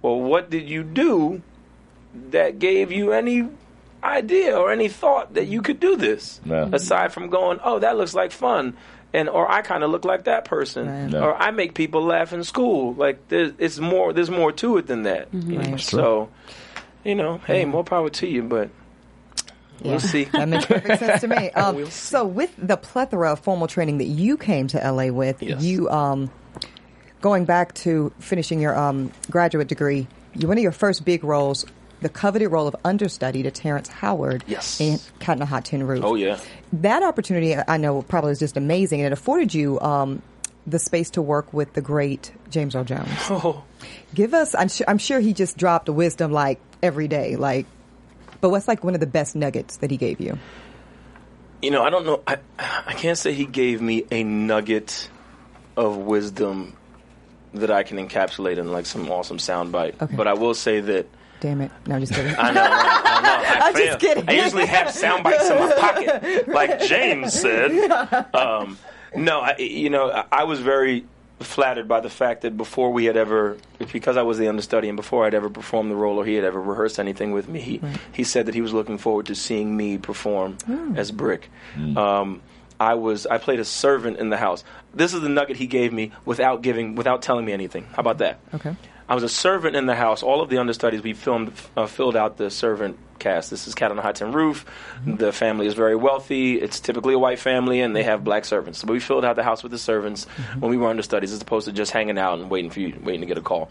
[0.00, 1.42] Well, what did you do
[2.30, 3.48] that gave you any
[4.02, 6.40] idea or any thought that you could do this?
[6.44, 6.68] No.
[6.72, 8.76] Aside from going, oh, that looks like fun.
[9.14, 11.10] And or I kind of look like that person, Right.
[11.10, 11.22] No.
[11.24, 12.94] or I make people laugh in school.
[12.94, 14.12] Like there's, it's more.
[14.14, 15.30] There's more to it than that.
[15.30, 15.50] Mm-hmm.
[15.52, 15.70] you know?
[15.72, 15.80] Right.
[15.80, 16.28] So,
[17.04, 18.70] you know, hey, more power to you, but
[19.82, 20.24] we'll see.
[20.24, 21.50] That makes perfect sense to me.
[21.54, 25.42] Um, We'll so, with the plethora of formal training that you came to LA with,
[25.42, 25.62] Yes.
[25.62, 26.30] you um,
[27.20, 31.64] going back to finishing your um, graduate degree, you one of your first big roles,
[32.00, 34.80] the coveted role of understudy to Terrence Howard Yes.
[34.80, 36.04] in Cat on a Hot Tin Roof.
[36.04, 36.38] Oh yeah.
[36.74, 40.22] That opportunity, I know, probably was just amazing, and it afforded you um,
[40.66, 43.08] the space to work with the great James Earl Jones.
[43.30, 43.62] Oh,
[44.14, 47.66] Give us, I'm sure, I'm sure he just dropped a wisdom like every day, like.
[48.40, 50.36] But what's like one of the best nuggets that he gave you?
[51.62, 52.22] you know, I don't know.
[52.26, 55.08] I I can't say he gave me a nugget
[55.76, 56.76] of wisdom
[57.54, 60.02] that I can encapsulate in like some awesome soundbite.
[60.02, 60.16] Okay.
[60.16, 61.06] But I will say that
[61.40, 61.72] Damn it!
[61.86, 62.36] No, I'm just kidding.
[62.36, 62.62] I know.
[62.62, 63.30] I know.
[63.32, 64.28] I I'm just kidding.
[64.28, 67.90] I usually have sound bites in my pocket, like James said.
[68.32, 68.78] Um,
[69.16, 71.04] no, I, you know, I was very
[71.44, 73.56] flattered by the fact that before we had ever,
[73.92, 76.44] because I was the understudy, and before I'd ever performed the role or he had
[76.44, 77.80] ever rehearsed anything with me, he,
[78.12, 80.96] he said that he was looking forward to seeing me perform Hmm.
[80.96, 81.50] as Brick.
[81.96, 82.40] Um,
[82.80, 84.64] I was I played a servant in the house.
[84.92, 87.84] This is the nugget he gave me without giving without telling me anything.
[87.92, 88.40] How about that?
[88.54, 88.74] Okay.
[89.08, 90.22] I was a servant in the house.
[90.22, 93.50] All of the understudies we filmed uh, filled out the servant cast.
[93.50, 94.64] This is Cat on a Hot Tin Roof.
[95.06, 96.60] The family is very wealthy.
[96.60, 98.80] It's typically a white family, and they have black servants.
[98.80, 100.24] So we filled out the house with the servants
[100.58, 103.20] when we were understudies, as opposed to just hanging out and waiting for you, waiting
[103.20, 103.70] to get a call.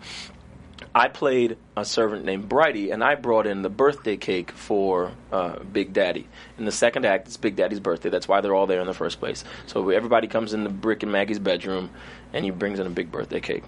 [0.94, 5.60] I played a servant named Brighty, and I brought in the birthday cake for uh,
[5.60, 6.28] Big Daddy.
[6.58, 8.10] In the second act, it's Big Daddy's birthday.
[8.10, 9.46] That's why they're all there in the first place.
[9.68, 11.92] So everybody comes in the Brick and Maggie's bedroom,
[12.34, 13.64] and he brings in a big birthday cake.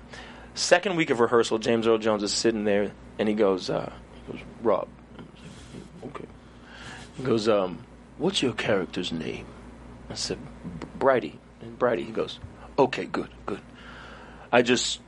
[0.56, 3.92] Second week of rehearsal, James Earl Jones is sitting there, and he goes, uh,
[4.28, 4.88] he goes Rob.
[5.18, 5.28] I was
[6.04, 6.26] like, okay.
[7.18, 7.80] He goes, um,
[8.18, 9.46] what's your character's name?
[10.10, 10.38] I said,
[11.00, 11.38] Brighty.
[11.62, 12.40] And Brighty, he goes,
[12.78, 13.62] okay, good, good.
[14.52, 15.00] I just,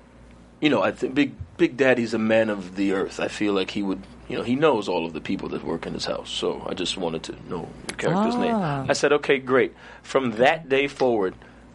[0.61, 3.19] you know, I think Big Big Daddy's a man of the earth.
[3.19, 5.85] I feel like he would, you know, he knows all of the people that work
[5.85, 6.29] in his house.
[6.29, 8.81] So I just wanted to know your character's Ah.
[8.81, 8.89] name.
[8.89, 9.73] I said, okay, great.
[10.03, 11.33] From that day forward,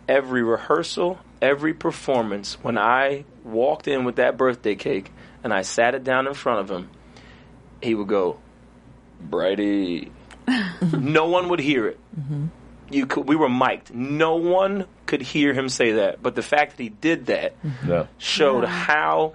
[0.08, 5.10] every rehearsal, every performance, when I walked in with that birthday cake
[5.42, 6.90] and I sat it down in front of him,
[7.82, 8.38] he would go,
[9.26, 10.10] Brighty.
[10.92, 11.98] no one would hear it.
[12.18, 12.46] Mm-hmm.
[12.90, 13.94] You could, we were mic'd.
[13.94, 16.22] No one could hear him say that.
[16.22, 17.88] But the fact that he did that mm-hmm.
[17.88, 18.06] Yeah.
[18.18, 19.34] showed how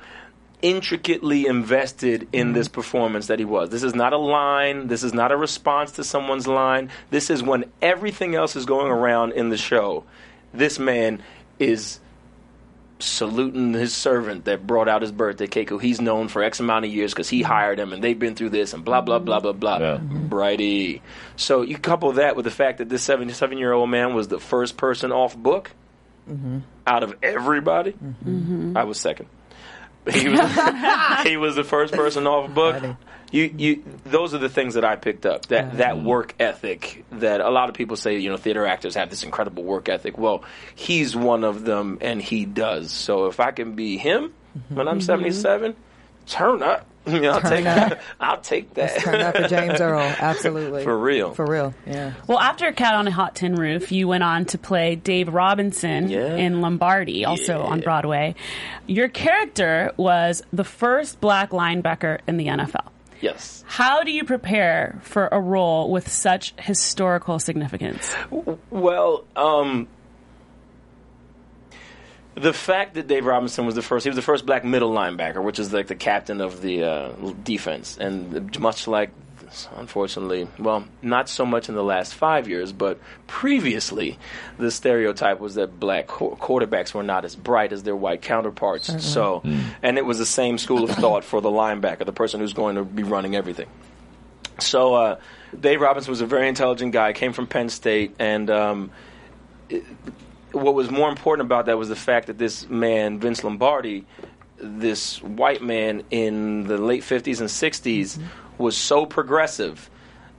[0.62, 2.54] intricately invested in mm-hmm.
[2.54, 3.70] this performance that he was.
[3.70, 4.88] This is not a line.
[4.88, 6.90] This is not a response to someone's line.
[7.12, 10.04] This is when everything else is going around in the show.
[10.54, 11.22] This man
[11.60, 12.00] is
[13.00, 16.86] saluting his servant that brought out his birthday cake, who he's known for X amount
[16.86, 19.40] of years because he hired him and they've been through this and blah, blah, blah,
[19.40, 19.78] blah, blah.
[19.80, 19.98] Yeah.
[19.98, 21.02] Brighty.
[21.36, 24.40] So you couple that with the fact that this 77 year old man was the
[24.40, 25.72] first person off book
[26.30, 26.60] mm-hmm.
[26.88, 27.92] out of everybody.
[27.92, 28.30] Mm-hmm.
[28.30, 28.78] Mm-hmm.
[28.78, 29.28] I was second.
[30.12, 30.40] He was,
[31.24, 32.82] he was the first person off book.
[33.36, 35.48] You, you, those are the things that I picked up.
[35.48, 36.04] That that mm.
[36.06, 39.64] work ethic that a lot of people say, you know, theater actors have this incredible
[39.64, 40.18] work ethic.
[40.18, 42.94] Well, he's one of them, and he does.
[42.94, 44.34] So if I can be him
[44.70, 45.06] when I'm mm-hmm.
[45.06, 45.76] 77,
[46.28, 46.88] turn up.
[47.08, 48.00] You know, I'll Turn take up.
[48.20, 48.98] I'll take that.
[48.98, 50.84] Turn up for James Earl, absolutely.
[50.84, 51.36] For real.
[51.36, 52.14] For real, yeah.
[52.26, 56.10] Well, after Cat on a Hot Tin Roof, you went on to play Dave Robinson
[56.10, 56.36] Yeah.
[56.36, 58.34] in Lombardi, also on Broadway.
[58.88, 62.88] Your character was the first black linebacker in the NFL.
[63.22, 63.64] Yes.
[63.68, 68.14] How do you prepare for a role with such historical significance?
[68.70, 69.88] Well, um,
[72.36, 75.42] the fact that Dave Robinson was the first, he was the first black middle linebacker,
[75.42, 77.12] which is like the captain of the uh,
[77.44, 77.98] defense.
[77.98, 79.12] And much like,
[79.76, 84.18] unfortunately, well, not so much in the last five years, but previously,
[84.58, 89.04] the stereotype was that black qu- quarterbacks were not as bright as their white counterparts.
[89.04, 89.42] So,
[89.84, 92.76] and it was the same school of thought for the linebacker, the person who's going
[92.76, 93.68] to be running everything.
[94.60, 95.20] So uh,
[95.60, 97.14] Dave Robinson was a very intelligent guy.
[97.14, 98.92] Came from Penn State, and um,
[99.70, 99.84] it-
[100.52, 104.06] what was more important about that was the fact that this man, Vince Lombardi,
[104.58, 108.18] this white man in the late 50s and 60s,
[108.58, 109.90] was so progressive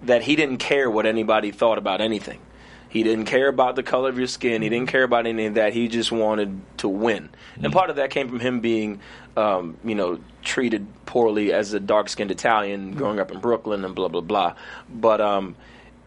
[0.03, 2.41] that he didn't care what anybody thought about anything.
[2.89, 4.63] He didn't care about the color of your skin.
[4.63, 5.73] He didn't care about any of that.
[5.73, 7.29] He just wanted to win.
[7.63, 9.01] And part of that came from him being,
[9.37, 13.95] um, you know, treated poorly as a dark skinned Italian growing up in Brooklyn and
[13.95, 14.55] blah, blah, blah.
[14.89, 15.57] But um,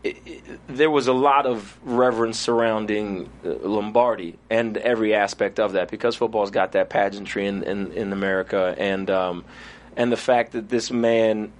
[0.04, 5.74] it, it, there was a lot of reverence surrounding uh, Lombardi and every aspect of
[5.74, 8.74] that because football's got that pageantry in, in, in America.
[8.78, 9.45] And, um,
[9.95, 11.52] and the fact that this man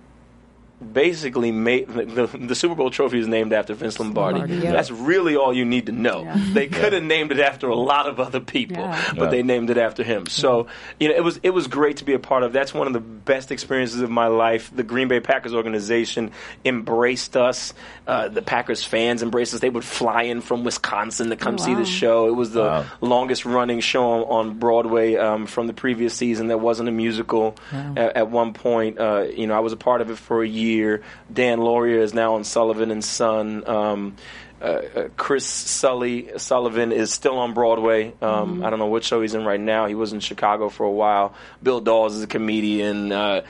[0.94, 4.40] basically made the, the Super Bowl trophy is named after Vince Lombardi.
[4.40, 4.72] Lombardi, yeah.
[4.72, 6.32] That's really all you need to know.
[6.54, 9.12] They could have named it after a lot of other people, Yeah.
[9.16, 9.30] but Yeah.
[9.30, 10.26] they named it after him.
[10.28, 10.68] So
[11.00, 12.54] you know, it was it was great to be a part of.
[12.54, 14.72] That's one of the best experiences of my life.
[14.74, 16.32] The Green Bay Packers organization
[16.64, 17.74] embraced us.
[18.08, 19.60] Uh, the Packers fans embraced us.
[19.60, 21.80] They would fly in from Wisconsin to come see wow.
[21.80, 22.28] the show.
[22.28, 22.86] It was the Wow.
[23.02, 27.56] longest running show on, on Broadway um, from the previous season that wasn't a musical.
[27.72, 30.48] At, at one point, uh, you know, I was a part of it for a
[30.48, 30.69] year.
[30.78, 33.68] Dan Lauria is now on Sullivan and Son.
[33.68, 34.16] Um,
[34.62, 38.14] uh, uh, Chris Sully Sullivan is still on Broadway.
[38.22, 39.86] Um, I don't know what show he's in right now.
[39.86, 41.34] He was in Chicago for a while.
[41.64, 43.12] Bill Dawes is a comedian.
[43.12, 43.46] Uh,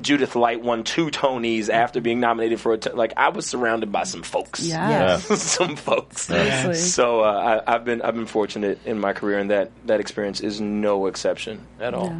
[0.00, 3.12] Judith Light won two Tonys after being nominated for a t- like.
[3.18, 5.16] I was surrounded by some folks Yeah.
[5.18, 6.22] some folks.
[6.22, 6.74] Seriously.
[6.74, 10.40] So uh, I, I've been I've been fortunate in my career, and that that experience
[10.40, 12.14] is no exception at all.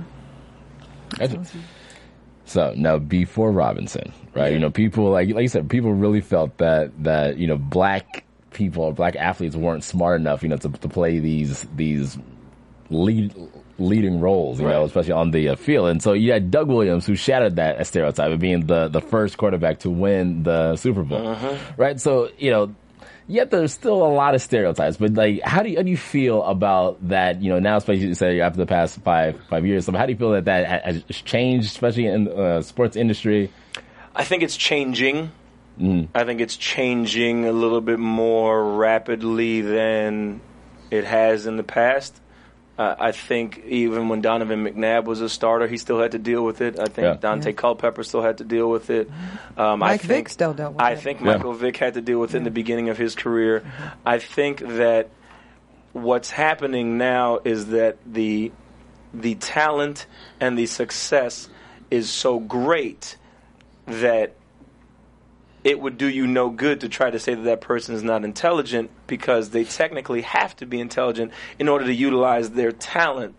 [1.19, 1.27] Yeah.
[1.27, 1.45] Gotcha.
[2.45, 4.53] So now before Robinson, right?
[4.53, 8.25] You know, people like like you said, people really felt that that you know black
[8.53, 12.19] people or black athletes weren't smart enough, you know, to, to play these these
[12.91, 13.35] lead
[13.79, 15.89] leading roles, you know, especially on the uh, field.
[15.89, 19.37] And so you had Doug Williams who shattered that stereotype of being the the first
[19.37, 21.37] quarterback to win the Super Bowl,
[21.77, 22.01] right?
[22.01, 22.75] So you know.
[23.29, 25.97] Yet there's still a lot of stereotypes, but like, how do you, how do you
[25.97, 27.43] feel about that?
[27.43, 30.17] You know, now especially say after the past five five years, so how do you
[30.17, 33.51] feel that that has changed, especially in the uh, sports industry?
[34.17, 35.31] I think it's changing.
[35.79, 40.41] I think it's changing a little bit more rapidly than
[40.91, 42.19] it has in the past.
[42.79, 46.43] Uh, I think even when Donovan McNabb was a starter, he still had to deal
[46.43, 46.79] with it.
[46.79, 47.17] I think Yeah.
[47.17, 49.11] Daunte Culpepper still had to deal with it.
[49.59, 51.01] Um, I think, Vick still dealt with I it.
[51.01, 51.27] think Yeah.
[51.27, 53.63] Michael Vick had to deal with it in the beginning of his career.
[54.05, 55.11] I think that
[55.93, 58.51] what's happening now is that the
[59.13, 60.07] the talent
[60.41, 61.49] and the success
[61.91, 63.17] is so great
[63.87, 64.35] that
[65.65, 68.25] it would do you no good to try to say that that person is not
[68.25, 73.35] intelligent because they technically have to be intelligent in order to utilize their talent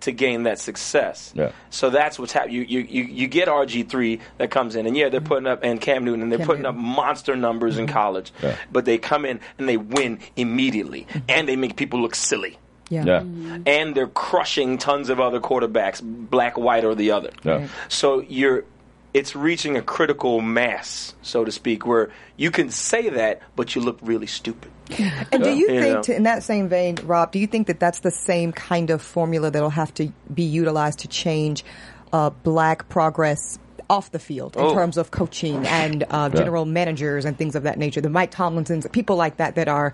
[0.00, 1.32] to gain that success.
[1.34, 1.52] Yeah.
[1.70, 2.56] So that's what's happening.
[2.56, 5.80] You, you, you, you get RG3 that comes in, and yeah, they're putting up, and
[5.80, 6.78] Cam Newton, and they're Cam putting Newton.
[6.78, 7.94] up monster numbers in mm-hmm.
[7.94, 8.32] college.
[8.42, 8.56] Yeah.
[8.70, 11.18] But they come in and they win immediately, mm-hmm.
[11.28, 12.58] and they make people look silly.
[12.88, 13.04] Yeah.
[13.04, 13.20] Yeah,
[13.66, 17.30] And they're crushing tons of other quarterbacks, black, white, or the other.
[17.44, 18.64] yeah, So you're
[19.12, 23.80] it's reaching a critical mass, so to speak, where you can say that, but you
[23.80, 24.70] look really stupid.
[25.32, 25.80] And do you Yeah.
[25.80, 28.90] think, to, in that same vein, Rob, do you think that that's the same kind
[28.90, 31.64] of formula that'll have to be utilized to change
[32.12, 34.72] uh, black progress off the field in Oh.
[34.74, 38.00] terms of coaching and uh, general managers and things of that nature?
[38.00, 39.92] The Mike Tomlinsons, people like that that are,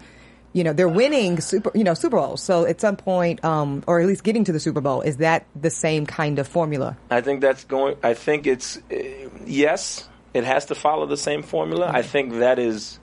[0.57, 2.42] you know, they're winning super, you know, Super Bowls.
[2.42, 5.45] So at some point, um, or at least getting to the Super Bowl, is that
[5.55, 6.97] the same kind of formula?
[7.11, 7.97] I think that's going.
[8.03, 11.90] I think it's uh, yes, it has to follow the same formula.
[11.92, 12.99] I think that is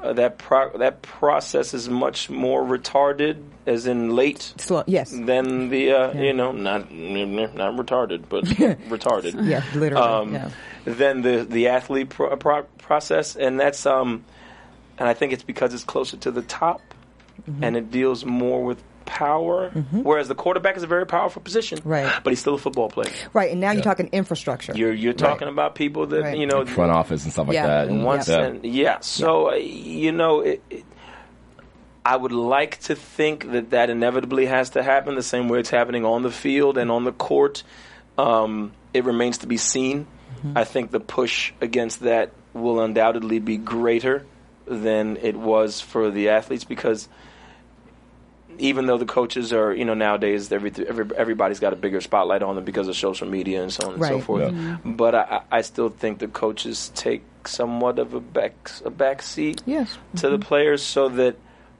[0.00, 4.54] uh, that pro- that process is much more retarded, as in late.
[4.58, 5.10] Slow, yes.
[5.10, 8.44] Than the uh, you know not not retarded but
[8.88, 10.06] retarded Yeah, literally.
[10.06, 10.50] um, yeah.
[10.84, 14.24] than the the athlete pro- pro- process, and that's um,
[14.98, 16.80] and I think it's because it's closer to the top,
[17.48, 17.64] Mm-hmm.
[17.64, 19.68] and it deals more with power.
[19.90, 22.10] Whereas the quarterback is a very powerful position, Right.
[22.22, 23.10] But he's still a football player.
[23.32, 24.72] Right, and now you're talking infrastructure.
[24.74, 26.38] You're you're talking about people that Right.
[26.38, 27.88] you know front office and stuff like that.
[27.88, 28.40] And once yeah.
[28.40, 29.00] and yeah.
[29.00, 30.84] So uh, you know, it, it,
[32.06, 35.70] I would like to think that that inevitably has to happen the same way it's
[35.70, 37.64] happening on the field and on the court.
[38.16, 40.06] Um, it remains to be seen.
[40.54, 44.24] I think the push against that will undoubtedly be greater
[44.66, 47.08] than it was for the athletes because
[48.58, 52.42] even though the coaches are, you know, nowadays every, every everybody's got a bigger spotlight
[52.42, 54.22] on them because of social media and so on and so Right.
[54.24, 54.42] forth.
[54.52, 54.92] Mm-hmm.
[54.92, 59.22] But I, I I still think the coaches take somewhat of a back a back
[59.22, 59.98] seat Yes.
[60.16, 60.42] to the mm-hmm.
[60.46, 61.36] players so that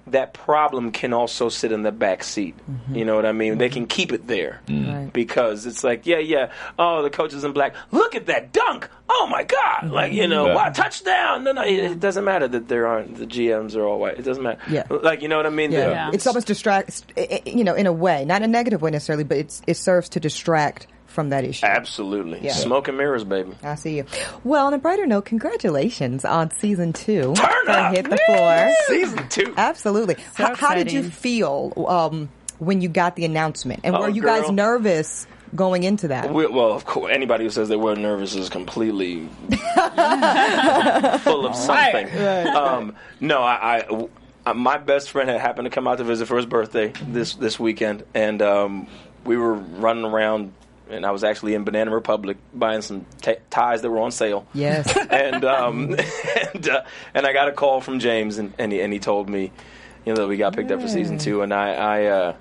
[0.09, 2.55] that problem can also sit in the back seat.
[2.71, 2.95] Mm-hmm.
[2.95, 3.59] You know what I mean?
[3.59, 3.75] They mm-hmm.
[3.75, 4.93] can keep it there mm.
[4.93, 5.13] Right.
[5.13, 6.53] because it's like, yeah, yeah.
[6.79, 7.75] Oh, the coach is in black.
[7.91, 8.89] Look at that dunk.
[9.09, 9.83] Oh my God!
[9.83, 9.91] Mm-hmm.
[9.93, 10.55] Like you know, Yeah.
[10.55, 11.45] wow, touchdown.
[11.45, 14.19] No, no, it, it doesn't matter that there aren't the GMs are all white.
[14.19, 14.61] It doesn't matter.
[14.69, 14.85] Yeah.
[14.91, 15.73] Like you know what I mean?
[15.73, 15.87] Yeah.
[15.87, 16.11] The- Yeah.
[16.13, 19.25] It's almost distract, i- i- you know, in a way, not a negative way necessarily,
[19.25, 21.65] but it's, it serves to distract from that issue.
[21.65, 22.41] Absolutely.
[22.43, 22.53] Yeah.
[22.53, 23.53] Smoke and mirrors, baby.
[23.63, 24.05] I see you.
[24.43, 27.33] Well, on a brighter note, congratulations on season two.
[27.35, 27.95] Turn up!
[27.95, 28.71] Hit the floor.
[28.89, 29.55] Season two.
[29.57, 30.17] Absolutely.
[30.37, 33.81] So how, how did you feel um, when you got the announcement?
[33.85, 36.35] And Oh, were you guys nervous going into that?
[36.35, 39.29] We, well, of course, anybody who says they were nervous is completely
[41.21, 42.09] full of something.
[42.49, 44.09] Um, no, I, I-
[44.47, 47.35] I- my best friend had happened to come out to visit for his birthday this
[47.37, 48.87] this weekend, and um,
[49.25, 50.53] we were running around,
[50.91, 54.47] and I was actually in Banana Republic buying some t- ties that were on sale.
[54.55, 54.97] Yes.
[55.11, 55.97] and um,
[56.55, 56.83] and uh,
[57.15, 59.53] and I got a call from James, and and he, and he told me,
[60.05, 62.05] you know, that we got picked up for season two, and I I.
[62.07, 62.37] Uh,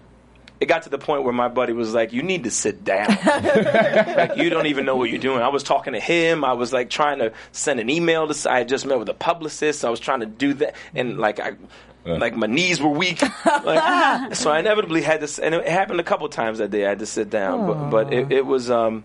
[0.59, 3.07] it got to the point where my buddy was like, "You need to sit down.
[3.25, 6.45] like you don't even know what you're doing." I was talking to him.
[6.45, 8.51] I was like trying to send an email to.
[8.51, 9.81] I had just met with a publicist.
[9.81, 11.55] So I was trying to do that, and like I,
[12.05, 13.21] like my knees were weak.
[13.45, 15.43] Like, so I inevitably had to.
[15.45, 16.85] And it happened a couple times that day.
[16.85, 18.69] I had to sit down, but but it, it was.
[18.69, 19.03] um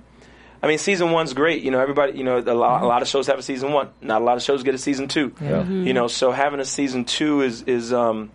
[0.61, 1.63] I mean, season one's great.
[1.63, 2.19] You know, everybody.
[2.19, 3.91] You know, a lot, a lot of shows have a season one.
[4.01, 5.33] Not a lot of shows get a season two.
[5.41, 5.65] Yeah.
[5.65, 8.31] You know, so having a season two is is um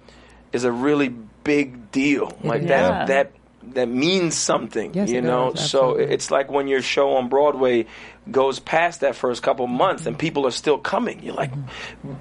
[0.54, 2.38] is a really big deal.
[2.44, 2.62] Like.
[2.62, 2.68] Yeah.
[2.68, 3.32] that that
[3.76, 4.94] that means something.
[4.94, 7.86] Yes, you know, does, so it's like when your show on Broadway
[8.32, 11.22] goes past that first couple months and people are still coming.
[11.24, 11.52] You're like,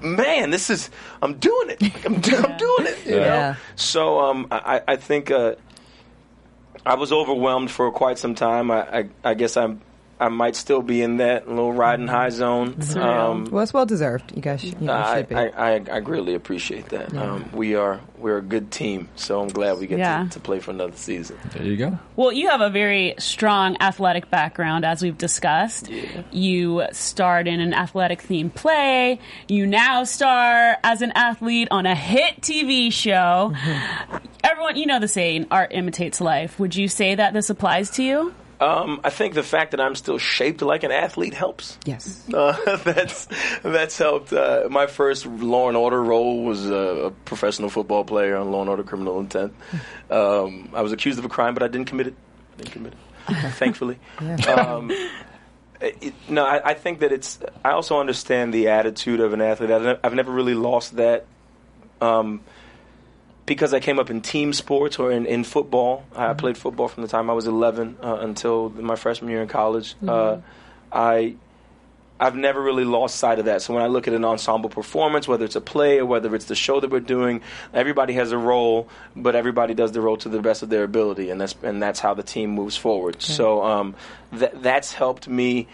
[0.01, 0.89] man, this is
[1.21, 1.81] I'm doing it.
[1.81, 3.05] Like, I'm, do- I'm doing it.
[3.05, 3.25] You Yeah.
[3.25, 3.55] know.
[3.75, 5.31] So um, I I think.
[5.31, 5.55] Uh,
[6.85, 8.69] I was overwhelmed for quite some time.
[8.69, 9.79] I, I, I guess I'm,
[10.23, 12.77] I might still be in that little riding high zone.
[12.95, 14.31] Um, well, it's well deserved.
[14.35, 15.35] You guys should, you know, I, should be.
[15.35, 17.13] I, I, I greatly appreciate that.
[17.13, 20.23] Um, we are we're a good team, so I'm glad we get Yeah.
[20.23, 21.37] to, to play for another season.
[21.51, 21.99] There you go.
[22.15, 25.89] Well, you have a very strong athletic background, as we've discussed.
[26.31, 29.19] You starred in an athletic themed play.
[29.49, 33.53] You now star as an athlete on a hit TV show.
[34.41, 36.57] Everyone, you know the saying, art imitates life.
[36.59, 38.33] Would you say that this applies to you?
[38.63, 41.77] Um, I think the fact that I'm still shaped like an athlete helps.
[41.85, 42.23] yes.
[42.33, 43.27] Uh, that's
[43.61, 44.31] that's helped.
[44.31, 48.69] Uh, my first Law and Order role was a professional football player on Law and
[48.69, 49.53] Order: Criminal Intent.
[50.09, 52.15] Um, I was accused of a crime, but I didn't commit it.
[52.53, 53.99] I didn't commit it, thankfully.
[54.47, 54.91] Um,
[55.81, 57.39] it, no, I, I think that it's.
[57.65, 59.71] I also understand the attitude of an athlete.
[59.71, 61.25] I've never really lost that.
[61.99, 62.41] Um,
[63.45, 66.05] because I came up in team sports or in, in football.
[66.15, 69.47] I played football from the time I was 11 uh, until my freshman year in
[69.47, 69.95] college.
[70.07, 70.37] Uh,
[70.91, 71.35] I
[72.19, 73.61] I've never really lost sight of that.
[73.61, 76.45] So when I look at an ensemble performance, whether it's a play or whether it's
[76.45, 77.41] the show that we're doing,
[77.73, 81.31] everybody has a role, but everybody does the role to the best of their ability,
[81.31, 83.21] and that's and that's how the team moves forward.
[83.21, 83.95] So um,
[84.31, 85.67] that that's helped me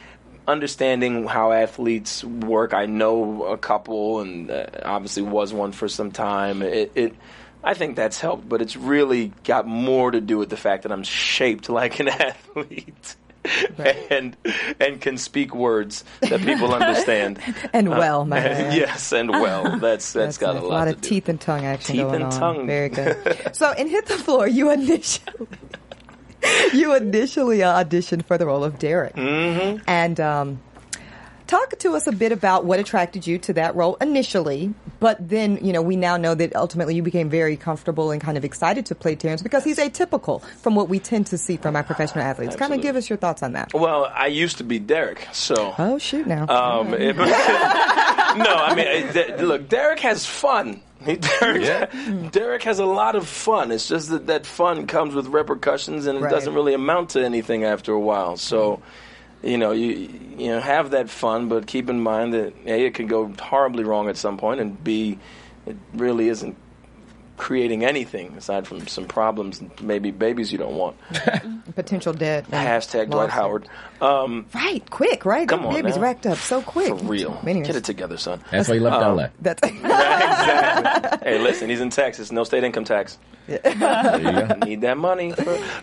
[0.48, 2.74] understanding how athletes work.
[2.74, 6.64] I know a couple, and uh, obviously was one for some time.
[6.64, 7.16] It, it
[7.64, 10.92] I think that's helped, but it's really got more to do with the fact that
[10.92, 13.16] I'm shaped like an athlete.
[14.10, 14.36] And
[14.80, 17.40] and can speak words that people understand.
[17.74, 18.76] And well, my man.
[18.76, 20.64] yes, and well, that's that's got nice.
[20.64, 21.10] a lot, to of do.
[21.10, 22.32] teeth and tongue action Teeth going and on.
[22.32, 22.68] tongue.
[22.68, 23.56] Very good.
[23.56, 25.48] so in Hit the Floor, you initially
[26.74, 29.82] you initially auditioned for the role of Derek, mm-hmm.
[29.88, 30.62] and um,
[31.50, 34.74] talk to us a bit about what attracted you to that role initially.
[35.00, 38.38] But then, you know, we now know that ultimately you became very comfortable and kind
[38.38, 41.76] of excited to play Terrence because he's atypical from what we tend to see from
[41.76, 42.56] our professional athletes.
[42.56, 43.74] Kind of give us your thoughts on that.
[43.74, 46.28] Well, I used to be Derek, so Oh shoot!
[46.28, 50.82] Now, Um, it- no, I mean, it, look, Derek has fun.
[51.06, 51.90] He- Derek,
[52.34, 53.72] Derek has a lot of fun.
[53.72, 56.30] It's just that that fun comes with repercussions, and it Right.
[56.30, 58.36] doesn't really amount to anything after a while.
[58.36, 58.82] So,
[59.44, 62.94] you know, you you know, have that fun, but keep in mind that a it
[62.94, 65.20] could go horribly wrong at some point, and b
[65.66, 66.56] it really isn't
[67.40, 70.96] creating anything aside from some problems, and maybe babies you don't want.
[71.76, 72.46] potential debt.
[72.52, 73.30] Hashtag Dwight.
[73.32, 73.68] Howard.
[74.02, 75.48] Um, Right, quick, right?
[75.48, 76.02] Come That on baby's now.
[76.04, 76.90] racked up so quick.
[76.90, 78.42] for real, Anyways, get it together, son.
[78.52, 79.28] That's why you left Um, LA.
[79.42, 81.20] That's exactly.
[81.32, 82.32] Hey, listen, he's in Texas.
[82.32, 83.18] No state income tax.
[83.48, 83.62] There
[84.22, 84.56] you go.
[84.66, 85.34] Need that money.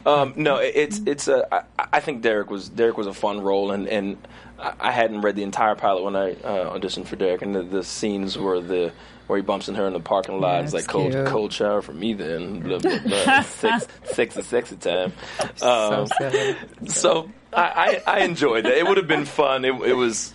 [0.07, 1.53] um, no, it- it's it's a.
[1.53, 1.63] I,
[1.95, 4.17] I think Derek was Derek was a fun role, and and
[4.59, 7.63] I I hadn't read the entire pilot when I uh, auditioned for Derek, and the,
[7.63, 8.93] the scenes were the.
[9.27, 10.63] Where he bumps into her in the parking lot.
[10.65, 11.27] it's like cold, cute.
[11.27, 12.61] cold shower for me then.
[12.61, 13.41] Blah, blah, blah.
[14.05, 15.13] Six, six time.
[15.57, 15.69] so
[16.03, 16.57] Um, silly.
[16.87, 18.75] so I, I, I enjoyed that.
[18.79, 19.65] It would have been fun.
[19.65, 20.33] It, it was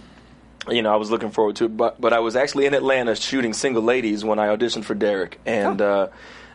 [0.70, 1.76] you know, I was looking forward to it.
[1.78, 5.40] But but I was actually in Atlanta shooting Single Ladies when I auditioned for Derek,
[5.46, 6.08] and uh,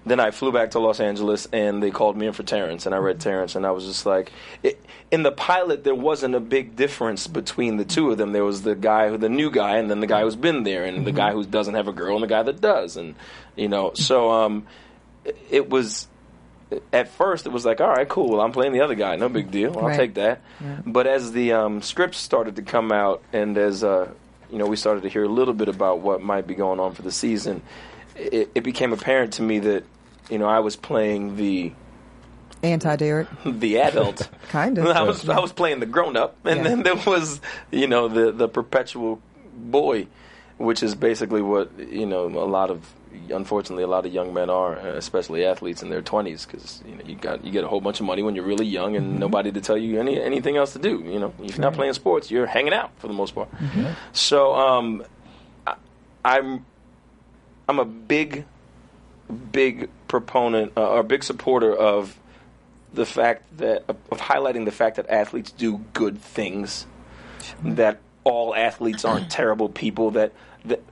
[0.06, 2.94] then I flew back to Los Angeles, and they called me in for Terrence, and
[2.94, 4.32] I read Terrence, and I was just like,
[4.62, 4.80] it,
[5.10, 8.32] in the pilot, there wasn't a big difference between the two of them.
[8.32, 10.84] There was the guy, who the new guy, and then the guy who's been there,
[10.84, 13.14] and the guy who doesn't have a girl, and the guy that does, and
[13.56, 14.66] you know, so um,
[15.24, 16.06] it- it was
[16.92, 18.40] at first it was like, all right, cool.
[18.40, 19.14] I'm playing the other guy.
[19.14, 19.78] No big deal.
[19.78, 19.96] I'll Right.
[19.96, 20.40] take that.
[20.84, 24.08] But as the um, scripts started to come out, and as uh,
[24.50, 26.92] you know, we started to hear a little bit about what might be going on
[26.94, 27.62] for the season,
[28.16, 29.84] it, it became apparent to me that
[30.30, 31.72] you know I was playing the
[32.62, 33.28] Anti Derek.
[33.46, 34.28] the adult.
[34.48, 34.86] Kind of.
[34.86, 36.62] I was I was playing the grown up, and Yeah.
[36.64, 39.20] then there was you know the the perpetual
[39.54, 40.06] boy,
[40.58, 42.92] which is basically what you know a lot of
[43.30, 46.94] unfortunately a lot of young men are, uh, especially athletes in their twenties, because you
[46.96, 49.06] know you got you get a whole bunch of money when you're really young and
[49.10, 49.18] Mm-hmm.
[49.20, 51.02] nobody to tell you any anything else to do.
[51.04, 53.50] You know, if you're not playing sports, you're hanging out for the most part.
[53.56, 53.86] Mm-hmm.
[54.12, 55.04] So um,
[55.66, 55.74] I,
[56.24, 56.64] I'm
[57.68, 58.44] I'm a big
[59.52, 62.18] big proponent uh, or big supporter of
[62.92, 66.86] the fact that of highlighting the fact that athletes do good things,
[67.62, 70.32] that all athletes aren't terrible people, that
[70.64, 70.82] that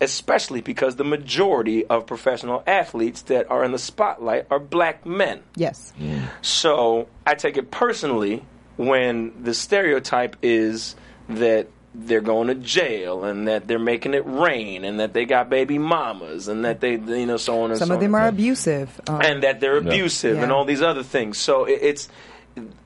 [0.00, 5.42] especially because the majority of professional athletes that are in the spotlight are black men.
[5.56, 5.92] Yes.
[5.98, 6.28] Yeah.
[6.40, 8.44] So I take it personally
[8.76, 10.94] when the stereotype is
[11.28, 15.50] that they're going to jail and that they're making it rain and that they got
[15.50, 18.22] baby mamas and that they, you know, so on and Some so of them on.
[18.22, 18.98] are abusive.
[19.06, 21.36] Um, and that they're abusive and all these other things.
[21.36, 22.08] So it, it's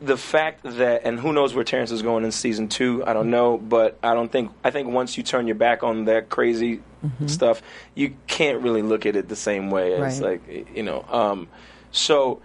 [0.01, 3.05] the fact that, and who knows where Terrence is going in season two?
[3.07, 6.05] I don't know, but I don't think I think once you turn your back on
[6.07, 6.83] that crazy
[7.27, 7.63] stuff,
[7.95, 10.31] you can't really look at it the same way as Right.
[10.41, 11.05] like you know.
[11.09, 11.49] Um,
[11.93, 12.43] so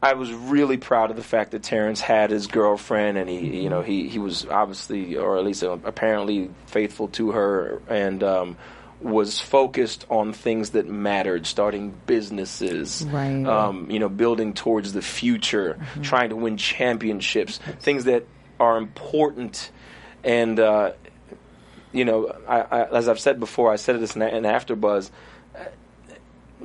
[0.00, 3.68] I was really proud of the fact that Terrence had his girlfriend, and he, you
[3.68, 8.56] know, he he was obviously, or at least uh, apparently, faithful to her, and um,
[9.00, 13.44] was focused on things that mattered, starting businesses, Right.
[13.44, 18.24] um, you know, building towards the future, trying to win championships, things that
[18.60, 19.70] are important,
[20.22, 20.92] and uh,
[21.92, 25.10] you know, I, I, as I've said before, I said this in, in AfterBuzz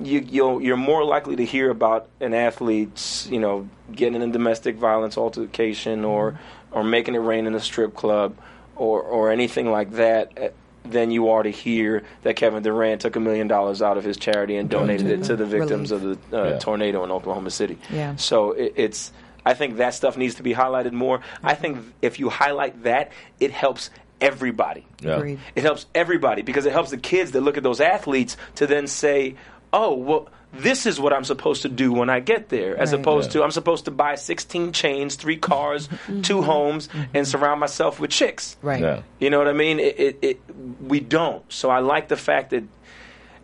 [0.01, 4.31] you, you'll, you're more likely to hear about an athlete's, you know, getting in a
[4.31, 6.39] domestic violence altercation or
[6.71, 8.35] or making it rain in a strip club
[8.75, 10.49] or or anything like that eh,
[10.85, 14.17] than you are to hear that Kevin Durant took a million dollars out of his
[14.17, 16.59] charity and donated it to the victims of the uh, Yeah.
[16.59, 17.77] tornado in Oklahoma City.
[17.91, 18.15] Yeah.
[18.15, 19.11] So it, it's.
[19.45, 21.19] I think that stuff needs to be highlighted more.
[21.43, 23.89] I think if you highlight that, it helps
[24.21, 24.85] everybody.
[25.01, 25.35] Yeah.
[25.53, 28.87] It helps everybody because it helps the kids that look at those athletes to then
[28.87, 29.35] say,
[29.73, 33.01] "Oh, well, this is what I'm supposed to do when I get there," as Right.
[33.01, 33.41] opposed Yeah.
[33.41, 35.89] to I'm supposed to buy 16 chains, three cars,
[36.21, 38.55] two homes, and surround myself with chicks.
[38.61, 38.81] Right.
[38.81, 39.01] Yeah.
[39.19, 39.79] You know what I mean?
[39.79, 40.39] It, it, it,
[40.81, 41.43] we don't.
[41.51, 42.63] So I like the fact that,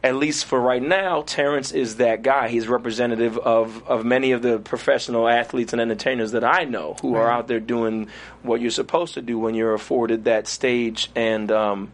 [0.02, 2.48] at least for right now, Terrence is that guy.
[2.48, 7.16] He's representative of, of many of the professional athletes and entertainers that I know who
[7.16, 8.08] are out there doing
[8.44, 11.92] what you're supposed to do when you're afforded that stage and um,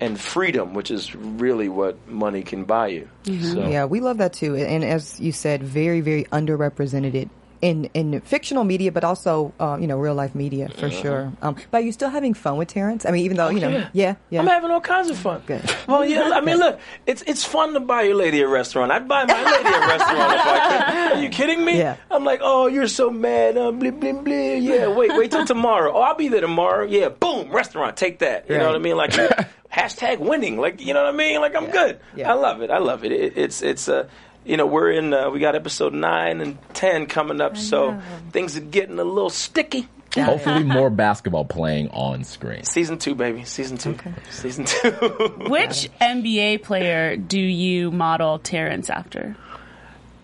[0.00, 3.08] and freedom, which is really what money can buy you.
[3.24, 3.52] Mm-hmm.
[3.52, 3.68] So.
[3.68, 4.56] Yeah, we love that too.
[4.56, 7.14] And as you said, very, very underrepresented
[7.62, 11.32] in in fictional media, but also um, you know real life media for sure.
[11.42, 13.06] Um, but are you still having fun with Terrence?
[13.06, 13.88] I mean, even though you know, yeah.
[13.92, 14.40] yeah, yeah.
[14.40, 15.42] I'm having all kinds of fun.
[15.46, 15.62] Good.
[15.86, 16.30] Well, yeah.
[16.34, 18.92] I mean, look, it's it's fun to buy your lady a restaurant.
[18.92, 21.12] I'd buy my lady a restaurant if I could.
[21.18, 21.78] Are you kidding me?
[21.78, 21.96] Yeah.
[22.10, 23.56] I'm like, oh, you're so mad.
[23.56, 24.34] Uh, blah, blah, blah.
[24.34, 25.92] Yeah, wait, wait till tomorrow.
[25.94, 26.86] Oh, I'll be there tomorrow.
[26.86, 27.96] Yeah, boom, restaurant.
[27.96, 28.48] Take that.
[28.48, 28.96] You know what I mean?
[28.96, 29.10] Like
[29.72, 30.58] hashtag winning.
[30.58, 31.40] Like you know what I mean?
[31.40, 32.00] Like I'm good.
[32.14, 32.30] Yeah.
[32.30, 32.70] I love it.
[32.70, 33.12] I love it.
[33.12, 34.08] it it's it's uh,
[34.46, 35.12] you know, we're in.
[35.12, 39.30] Uh, we got episode nine and ten coming up, so things are getting a little
[39.30, 39.88] sticky.
[40.14, 42.64] Hopefully, more basketball playing on screen.
[42.64, 43.44] Season two, baby.
[43.44, 43.96] Season two.
[44.30, 44.90] Season two.
[45.48, 49.36] Which NBA player do you model Terrence after?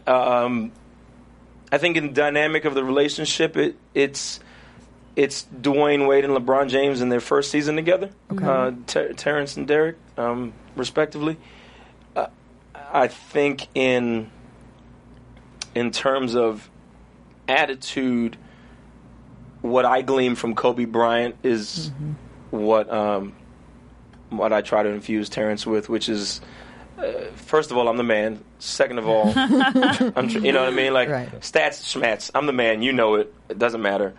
[0.07, 0.73] Um,
[1.71, 4.41] I think in the dynamic of the relationship, it it's
[5.17, 8.11] it's Dwyane Wade and LeBron James in their first season together.
[8.31, 11.37] Uh, Ter- Terrence and Derek, um, respectively.
[12.93, 14.31] I think in
[15.75, 16.69] in terms of
[17.49, 18.37] attitude,
[19.63, 21.91] what I glean from Kobe Bryant is
[22.51, 23.35] what um,
[24.31, 26.41] what I try to infuse Terrence with, which is.
[26.99, 28.45] Uh, first of all, I'm the man.
[28.59, 30.93] Second of all, I'm tr- you know what I mean?
[30.93, 31.33] Like Right.
[31.41, 32.31] stats, schmats.
[32.35, 32.83] I'm the man.
[32.83, 33.35] You know it.
[33.49, 34.15] It doesn't matter.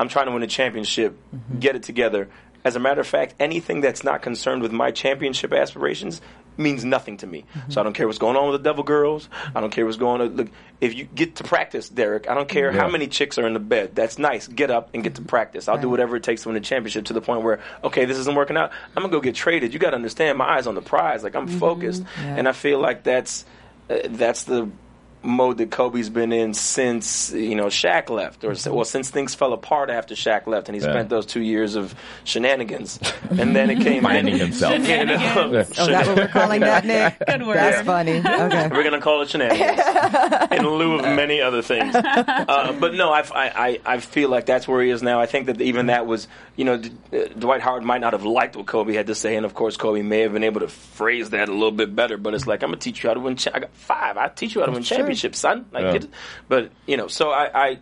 [0.00, 1.16] I'm trying to win a championship.
[1.60, 2.28] Get it together.
[2.64, 6.20] As a matter of fact, anything that's not concerned with my championship aspirations
[6.56, 7.44] means nothing to me.
[7.52, 7.78] So mm-hmm.
[7.78, 9.28] I don't care what's going on with the Devil Girls.
[9.54, 10.36] I don't care what's going on.
[10.36, 10.48] Look,
[10.80, 13.60] if you get to practice, Derek, I don't care how many chicks are in the
[13.60, 13.94] bed.
[13.94, 14.46] That's nice.
[14.46, 15.28] Get up and get to mm-hmm.
[15.28, 15.68] practice.
[15.68, 18.18] I'll do whatever it takes to win the championship to the point where, okay, this
[18.18, 18.72] isn't working out.
[18.96, 19.72] I'm gonna go get traded.
[19.72, 21.22] You got to understand, my eyes on the prize.
[21.22, 21.58] Like I'm mm-hmm.
[21.58, 22.36] focused, Yeah.
[22.36, 23.44] and I feel like that's
[23.88, 24.68] uh, that's the
[25.26, 29.52] mode that Kobe's been in since you know Shaq left, or well since things fell
[29.52, 30.92] apart after Shaq left, and he Yeah.
[30.92, 32.98] spent those two years of shenanigans,
[33.30, 34.74] and then it came Finding himself.
[34.86, 37.16] You know, Oh, is that what we're calling that, Nick?
[37.26, 37.56] Good word.
[37.56, 38.18] That's funny.
[38.18, 38.68] Okay.
[38.70, 39.80] We're gonna call it shenanigans
[40.52, 41.94] in lieu of many other things.
[41.94, 45.20] Uh, but no, I, I, I feel like that's where he is now.
[45.20, 48.24] I think that even that was, you know, D- uh, Dwight Howard might not have
[48.24, 50.68] liked what Kobe had to say, and of course Kobe may have been able to
[50.68, 52.16] phrase that a little bit better.
[52.16, 53.36] But it's like I'm gonna teach you how to win.
[53.36, 54.16] Cha- I got five.
[54.16, 55.66] I teach you how to win championships, son.
[55.72, 55.92] Like, Yeah.
[55.92, 56.10] get it.
[56.48, 57.78] but you know, so I, I,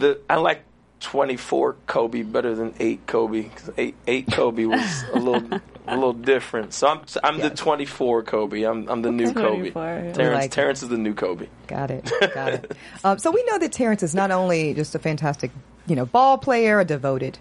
[0.00, 0.64] the I like.
[1.02, 5.48] 24 Kobe better than 8 Kobe 'cause 8 8 Kobe was a little
[5.88, 6.74] a little different.
[6.74, 8.64] So I'm I'm the 24 Kobe.
[8.64, 9.70] I'm I'm the new Kobe.
[9.70, 10.12] 24, yeah.
[10.12, 10.50] Terrence like.
[10.50, 11.46] Terrence is the new Kobe.
[11.68, 12.12] Got it.
[12.34, 12.76] Got it.
[13.02, 15.50] Um, so we know that Terrence is not only just a fantastic,
[15.86, 17.38] you know, ball player, a devoted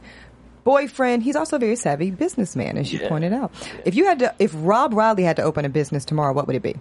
[0.63, 1.23] boyfriend.
[1.23, 3.09] He's also a very savvy businessman, as you Yeah.
[3.09, 3.51] pointed out.
[3.84, 6.55] If you had to, if Rob Riley had to open a business tomorrow, what would
[6.55, 6.75] it be?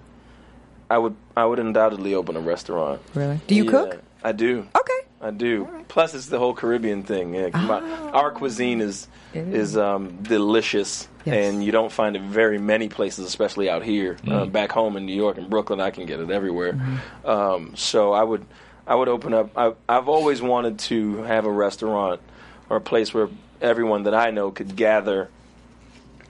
[0.91, 3.01] I would I would undoubtedly open a restaurant.
[3.15, 3.41] Really?
[3.47, 4.03] Do you Yeah, cook?
[4.25, 4.67] I do.
[4.77, 4.93] Okay.
[5.21, 5.69] I do.
[5.89, 7.35] Plus, it's the whole Caribbean thing.
[7.35, 7.81] Yeah, my-
[8.13, 11.35] our cuisine is It is um, delicious, Yes.
[11.53, 14.17] and you don't find it very many places, especially out here.
[14.27, 16.79] Uh, back home in New York and Brooklyn, I can get it everywhere.
[17.25, 18.47] Um, so I would
[18.87, 19.51] I would open up.
[19.57, 22.21] I, I've always wanted to have a restaurant
[22.71, 23.29] or a place where
[23.61, 25.29] everyone that I know could gather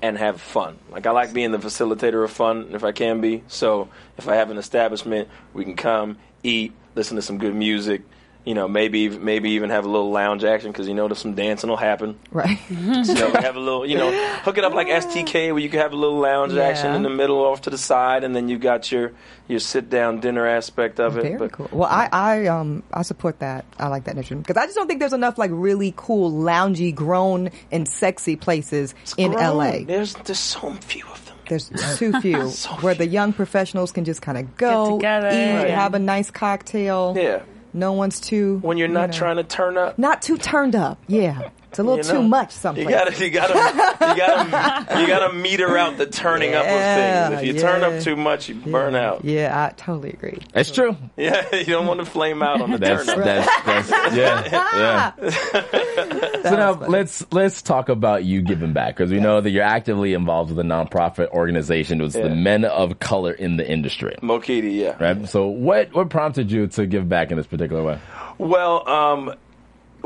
[0.02, 0.78] and have fun.
[0.90, 3.42] Like I like being the facilitator of fun if I can be.
[3.48, 8.02] So if I have an establishment, we can come, eat, listen to some good music.
[8.48, 11.34] You know, maybe maybe even have a little lounge action because you know there's some
[11.34, 12.18] dancing will happen.
[12.32, 12.58] Right.
[13.04, 14.10] So have a little, you know,
[14.42, 16.62] hook it up like STK where you can have a little lounge Yeah.
[16.62, 19.12] action in the middle, off to the side, and then you got your
[19.48, 21.24] your sit down dinner aspect of it.
[21.24, 21.68] Very But- cool.
[21.72, 23.66] Well, I, I, um, I support that.
[23.78, 26.94] I like that initiative because I just don't think there's enough like really cool, loungy,
[26.94, 29.56] grown, and sexy places in Grown.
[29.58, 29.84] LA.
[29.84, 31.36] There's there's so few of them.
[31.50, 31.68] There's
[31.98, 35.28] too few So where the young professionals can just kind of go, together.
[35.28, 35.70] eat, Right.
[35.70, 37.14] have a nice cocktail.
[37.16, 37.40] Yeah,
[37.72, 39.98] No one's too when you're you not know, trying to turn up.
[39.98, 40.98] not too turned up.
[41.06, 42.48] Yeah, it's a little You too know, much.
[42.54, 46.70] You Sometimes gotta, you gotta, you gotta, you gotta meter out the turning up of
[46.70, 47.42] things.
[47.42, 49.24] If you turn up too much, you burn out.
[49.24, 50.38] Yeah, I totally agree.
[50.52, 50.96] That's true.
[51.16, 53.24] Yeah, you don't want to flame out on the That's turn up.
[53.24, 55.30] that's, that's yeah yeah.
[56.42, 60.14] so now let's let's talk about you giving back because we know that you're actively
[60.14, 62.00] involved with a nonprofit organization.
[62.00, 62.34] It's the Yeah.
[62.34, 64.16] Men of Color in the industry.
[64.22, 64.96] Mokiti, yeah.
[65.02, 65.28] Right.
[65.28, 67.98] So what what prompted you to give back in this particular way?
[68.38, 69.34] Well, um,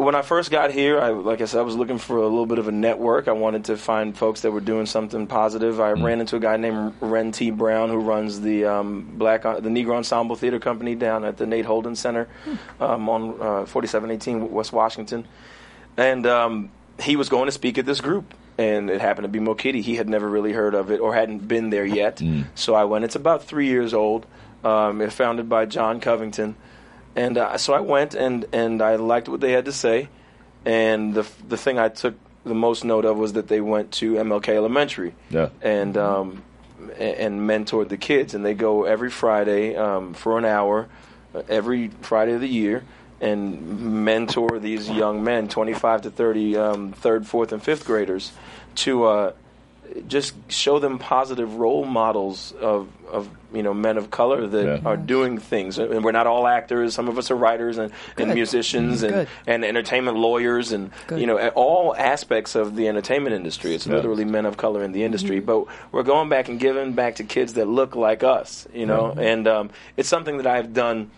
[0.02, 2.46] when I first got here, I, like I said, I was looking for a little
[2.46, 3.28] bit of a network.
[3.28, 5.80] I wanted to find folks that were doing something positive.
[5.80, 7.50] I ran into a guy named Wren T.
[7.50, 11.64] Brown who runs the um, Black the Negro Ensemble Theater Company down at the Nate
[11.64, 12.28] Holden Center
[12.80, 15.26] um, on uh, 4718 West Washington,
[15.96, 18.34] and um, he was going to speak at this group.
[18.58, 19.80] And it happened to be Mokiti.
[19.80, 22.20] He had never really heard of it or hadn't been there yet.
[22.54, 23.04] So I went.
[23.04, 24.26] It's about three years old.
[24.62, 26.54] Um, it's founded by John Covington.
[27.16, 30.08] And uh, so I went and, and I liked what they had to say.
[30.64, 34.14] And the the thing I took the most note of was that they went to
[34.14, 35.48] MLK Elementary Yeah.
[35.60, 36.42] and um,
[36.98, 38.34] and mentored the kids.
[38.34, 40.88] And they go every Friday um, for an hour,
[41.34, 42.84] uh, every Friday of the year,
[43.20, 48.32] and mentor these young men, 25 to 30, um, third, fourth, and fifth graders,
[48.76, 49.32] to uh,
[50.08, 54.88] just show them positive role models of, of you know men of color that Yeah.
[54.88, 55.78] are doing things.
[55.78, 56.94] And we're not all actors.
[56.94, 59.28] Some of us are writers and, and musicians and, Good.
[59.46, 61.20] and entertainment lawyers and Good.
[61.20, 63.74] you know all aspects of the entertainment industry.
[63.74, 63.96] It's Yeah.
[63.96, 65.40] literally men of color in the industry.
[65.40, 68.66] But we're going back and giving back to kids that look like us.
[68.72, 71.10] You know, and um, it's something that I've done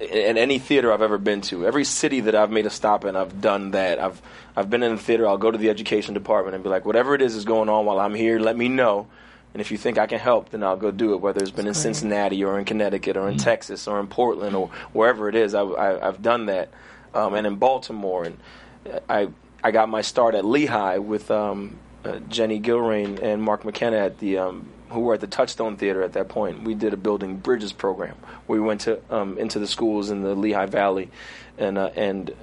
[0.00, 3.16] in any theater I've ever been to, every city that I've made a stop in,
[3.16, 3.98] I've done that.
[3.98, 4.20] I've
[4.56, 5.26] I've been in the theater.
[5.26, 7.86] I'll go to the education department and be like, whatever it is is going on
[7.86, 9.06] while I'm here, let me know.
[9.52, 11.20] And if you think I can help, then I'll go do it.
[11.20, 14.68] Whether it's been in Cincinnati or in Connecticut or in Texas or in Portland or
[14.92, 16.70] wherever it is, I, I, I've done that.
[17.14, 18.38] Um, and in Baltimore, and
[19.08, 19.28] I
[19.62, 24.18] I got my start at Lehigh with um, uh, Jenny Gilrain and Mark McKenna at
[24.18, 26.62] the um, who were at the Touchstone Theater at that point.
[26.62, 28.16] We did a building bridges program.
[28.48, 31.10] We went to um, into the schools in the Lehigh Valley,
[31.58, 32.34] and uh, and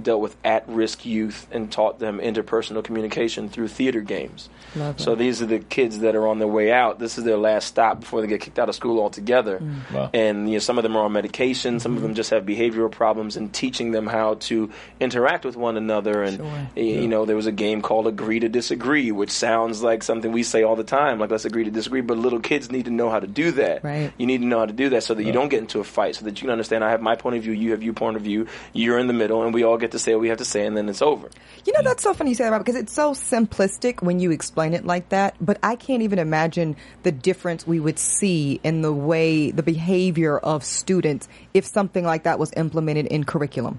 [0.00, 4.48] dealt with at-risk youth and taught them interpersonal communication through theater games.
[4.74, 6.98] Love so these are the kids that are on their way out.
[6.98, 9.58] This is their last stop before they get kicked out of school altogether.
[9.58, 9.92] Mm.
[9.92, 10.10] Wow.
[10.14, 11.78] And you know, some of them are on medication.
[11.80, 11.96] Some Mm-hmm.
[11.98, 13.36] of them just have behavioral problems.
[13.36, 16.22] And teaching them how to interact with one another.
[16.22, 16.46] And Sure.
[16.76, 20.32] y- you know, there was a game called Agree to Disagree, which sounds like something
[20.32, 22.00] we say all the time, like let's agree to disagree.
[22.00, 23.84] But little kids need to know how to do that.
[23.84, 24.12] Right.
[24.16, 25.84] You need to know how to do that so that you don't get into a
[25.84, 26.82] fight, so that you can understand.
[26.82, 28.46] I have my point of view, you have your point of view.
[28.72, 30.64] You're in the middle, and we all get to say what we have to say,
[30.64, 31.28] and then it's over.
[31.66, 34.30] You know, that's so funny you say that, Rob, because it's so simplistic when you
[34.30, 35.34] explain it like that.
[35.40, 40.38] But I can't even imagine the difference we would see in the way, the behavior
[40.38, 43.78] of students if something like that was implemented in curriculum.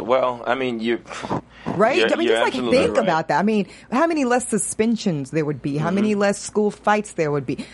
[0.00, 1.02] Well, I mean, you.
[1.66, 2.10] Right?
[2.10, 3.02] I mean, just like think right.
[3.02, 3.40] about that.
[3.40, 5.76] I mean, how many less suspensions there would be?
[5.76, 6.20] How many Mm-hmm.
[6.20, 7.66] less school fights there would be?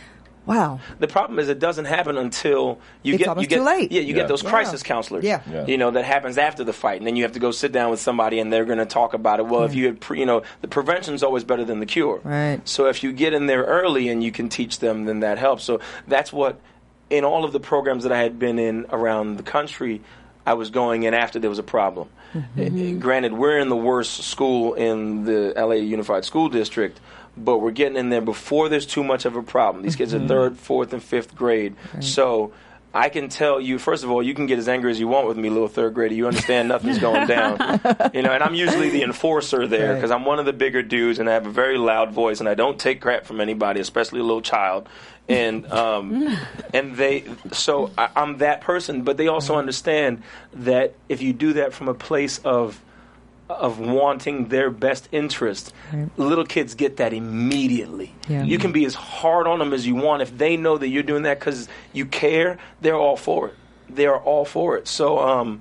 [0.46, 0.80] Wow.
[0.98, 3.90] The problem is it doesn't happen until you It's get you get too late.
[3.92, 4.14] yeah you Yeah.
[4.22, 4.50] get those Yeah.
[4.50, 5.40] crisis counselors Yeah.
[5.50, 5.66] Yeah.
[5.66, 7.90] you know that happens after the fight and then you have to go sit down
[7.90, 10.26] with somebody and they're going to talk about it well if you had pre, you
[10.26, 12.60] know the prevention's always better than the cure Right.
[12.68, 15.64] so if you get in there early and you can teach them then that helps
[15.64, 16.60] so that's what
[17.10, 20.02] in all of the programs that I had been in around the country
[20.46, 22.98] I was going in after there was a problem Mm-hmm.
[22.98, 26.98] Granted we're in the worst school in the LA Unified School District
[27.36, 29.82] but we're getting in there before there's too much of a problem.
[29.82, 30.24] These kids Mm-hmm.
[30.24, 31.74] are third, fourth, and fifth grade.
[32.00, 32.52] So
[32.92, 35.26] I can tell you, first of all, you can get as angry as you want
[35.26, 36.14] with me, little third grader.
[36.14, 37.58] You understand nothing's going down.
[38.14, 39.94] You know, and I'm usually the enforcer there Right.
[39.96, 42.48] because I'm one of the bigger dudes and I have a very loud voice and
[42.48, 44.88] I don't take crap from anybody, especially a little child.
[45.28, 46.36] And um,
[46.72, 49.02] and they, so I, I'm that person.
[49.02, 50.22] But they also understand
[50.52, 52.80] that if you do that from a place of
[53.48, 55.72] of wanting their best interest.
[56.16, 58.14] Little kids get that immediately.
[58.28, 58.42] Yeah.
[58.42, 61.02] You can be as hard on them as you want if they know that you're
[61.02, 62.58] doing that because you care.
[62.80, 63.54] They're all for it.
[63.88, 64.88] They are all for it.
[64.88, 65.60] So, um,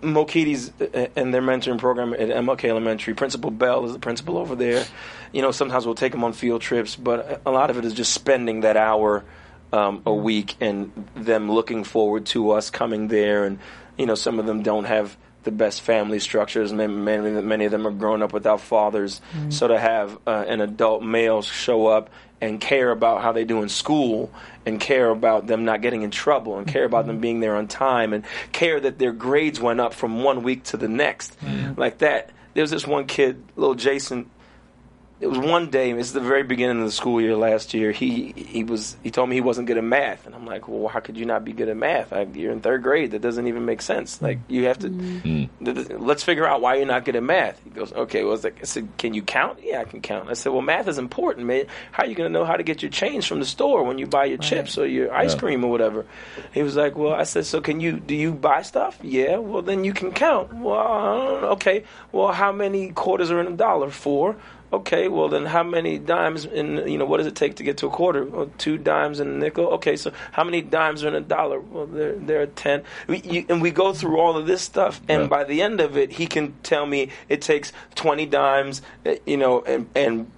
[0.00, 3.14] Mokiti's uh, and their mentoring program at MLK Elementary.
[3.14, 4.84] Principal Bell is the principal over there.
[5.32, 7.94] You know, sometimes we'll take them on field trips, but a lot of it is
[7.94, 9.24] just spending that hour
[9.72, 13.44] um, a week and them looking forward to us coming there.
[13.44, 13.58] And
[13.96, 16.72] you know, some of them don't have the best family structures.
[16.72, 19.20] Many, many, many of them are grown up without fathers.
[19.34, 19.50] Mm-hmm.
[19.50, 22.10] So to have uh, an adult male show up
[22.42, 24.30] and care about how they do in school
[24.66, 27.22] and care about them not getting in trouble and care about them mm-hmm.
[27.22, 30.76] being there on time and care that their grades went up from one week to
[30.76, 31.80] the next mm-hmm.
[31.80, 34.28] like that there was this one kid little jason
[35.22, 35.92] it was one day.
[35.92, 37.92] It's the very beginning of the school year last year.
[37.92, 40.88] He he was he told me he wasn't good at math, and I'm like, well,
[40.88, 42.12] how could you not be good at math?
[42.12, 43.12] I, you're in third grade.
[43.12, 44.20] That doesn't even make sense.
[44.20, 44.88] Like you have to.
[44.90, 45.28] Mm-hmm.
[45.28, 45.48] Mm.
[45.64, 47.60] th- th- Let's figure out why you're not good at math.
[47.62, 48.22] He goes, okay.
[48.22, 49.60] Well, I was like, I said, can you count?
[49.62, 50.28] Yeah, I can count.
[50.28, 51.66] I said, well, math is important, man.
[51.92, 53.98] How are you going to know how to get your change from the store when
[53.98, 55.38] you buy your chips or your ice Yeah.
[55.38, 56.04] cream or whatever?
[56.52, 58.98] He was like, well, I said, so can you do you buy stuff?
[59.02, 59.36] Yeah.
[59.36, 60.52] Well, then you can count.
[60.52, 61.48] Well, I don't know.
[61.50, 61.84] okay.
[62.10, 63.88] Well, how many quarters are in a dollar?
[63.90, 64.36] Four.
[64.72, 67.76] Okay, well then, how many dimes in you know what does it take to get
[67.78, 68.24] to a quarter?
[68.24, 69.66] Well, two dimes and a nickel.
[69.74, 71.60] Okay, so how many dimes are in a dollar?
[71.60, 72.82] Well, there there are ten.
[73.06, 75.28] We, you, and we go through all of this stuff, and Yeah.
[75.28, 79.36] by the end of it, he can tell me it takes twenty dimes, eh, you
[79.36, 80.30] know, and, and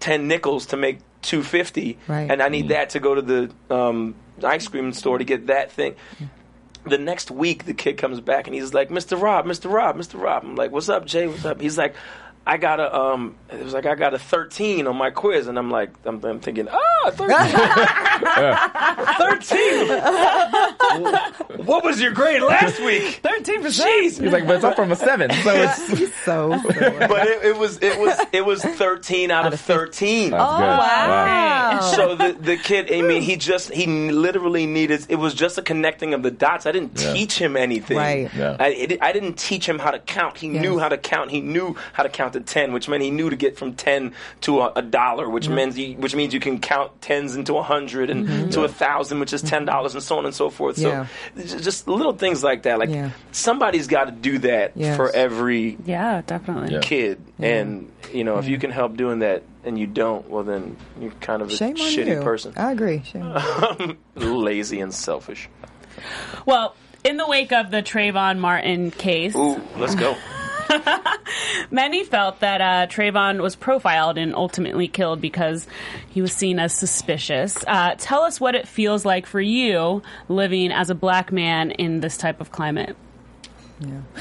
[0.00, 2.30] ten nickels to make two fifty, Right.
[2.30, 4.14] and I need that to go to the um,
[4.44, 5.94] ice cream store to get that thing
[6.84, 9.20] the next week the kid comes back and he's like, Mr.
[9.20, 9.70] Rob, Mr.
[9.70, 10.18] Rob, Mr.
[10.18, 10.42] Rob.
[10.44, 11.26] I'm like, What's up, Jay?
[11.26, 11.60] What's up?
[11.60, 11.94] He's like,
[12.46, 15.58] I got a um it was like I got a thirteen on my quiz and
[15.58, 17.38] I'm like I'm, I'm thinking, ah, 13.
[21.58, 21.64] 13.
[21.66, 23.20] what was your grade last week?
[23.22, 23.88] Thirteen percent.
[23.88, 24.20] Jeez.
[24.22, 27.44] He's like, but it's up from a seven, so it's He's so, so But it,
[27.46, 30.30] it was it was it was thirteen out of thirteen.
[30.30, 30.60] that's good.
[30.60, 31.80] wow.
[31.94, 35.06] So the the kid, I mean, he just he literally needed.
[35.08, 36.66] It was just a connecting of the dots.
[36.66, 37.12] I didn't Yeah.
[37.12, 37.96] teach him anything.
[37.96, 38.30] Right.
[38.34, 38.56] Yeah.
[38.58, 40.38] I, it, I didn't teach him how to count.
[40.38, 40.62] He Yes.
[40.62, 41.30] knew how to count.
[41.30, 44.14] He knew how to count to ten, which meant he knew to get from ten
[44.42, 47.62] to a, a dollar, which means you, which means you can count tens into a
[47.62, 48.50] hundred and mm-hmm.
[48.50, 50.78] to a thousand, which is ten dollars, and so on and so forth.
[50.78, 51.06] Yeah.
[51.36, 52.78] So j- just little things like that.
[52.78, 53.10] Like Yeah.
[53.32, 54.96] somebody's got to do that Yes.
[54.96, 56.74] for every Yeah, definitely.
[56.74, 56.80] Yeah.
[56.80, 57.20] kid.
[57.38, 61.10] And you know, if you can help doing that and you don't, well, then you're
[61.20, 62.22] kind of a Shame shitty you.
[62.22, 63.02] person, I agree.
[63.04, 65.48] Shame lazy and selfish.
[66.46, 66.74] Well,
[67.04, 70.16] in the wake of the Trayvon Martin case, Ooh, let's go.
[71.70, 75.66] many felt that uh, Trayvon was profiled and ultimately killed because
[76.08, 77.56] he was seen as suspicious.
[77.66, 82.00] Uh, tell us what it feels like for you living as a black man in
[82.00, 82.96] this type of climate.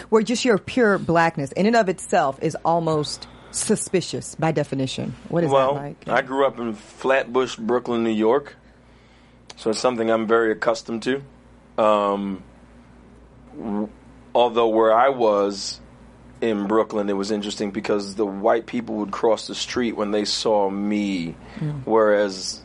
[0.10, 5.16] Where just your pure blackness in and of itself is almost suspicious by definition.
[5.30, 6.08] What is well, that like?
[6.08, 8.56] I grew up in Flatbush, Brooklyn, New York,
[9.56, 11.24] so it's something I'm very accustomed to.
[11.82, 12.44] Um,
[14.36, 15.80] although where I was,
[16.42, 20.26] in Brooklyn, it was interesting because the white people would cross the street when they
[20.26, 21.36] saw me,
[21.86, 22.62] whereas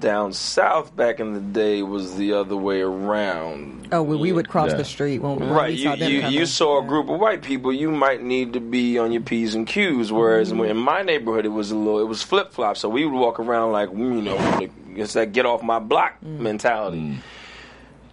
[0.00, 3.88] down south back in the day was the other way around.
[3.92, 4.76] Oh, well, we would cross Yeah.
[4.78, 6.38] the street when, when Right, we you saw them you, coming.
[6.38, 9.54] you saw a group of white people, you might need to be on your p's
[9.54, 10.10] and q's.
[10.12, 10.64] Whereas Mm-hmm.
[10.64, 12.76] in my neighborhood, it was a little, it was flip flop.
[12.76, 16.16] So we would walk around like you know, like, it's that get off my block
[16.24, 16.40] Mm.
[16.40, 17.18] mentality.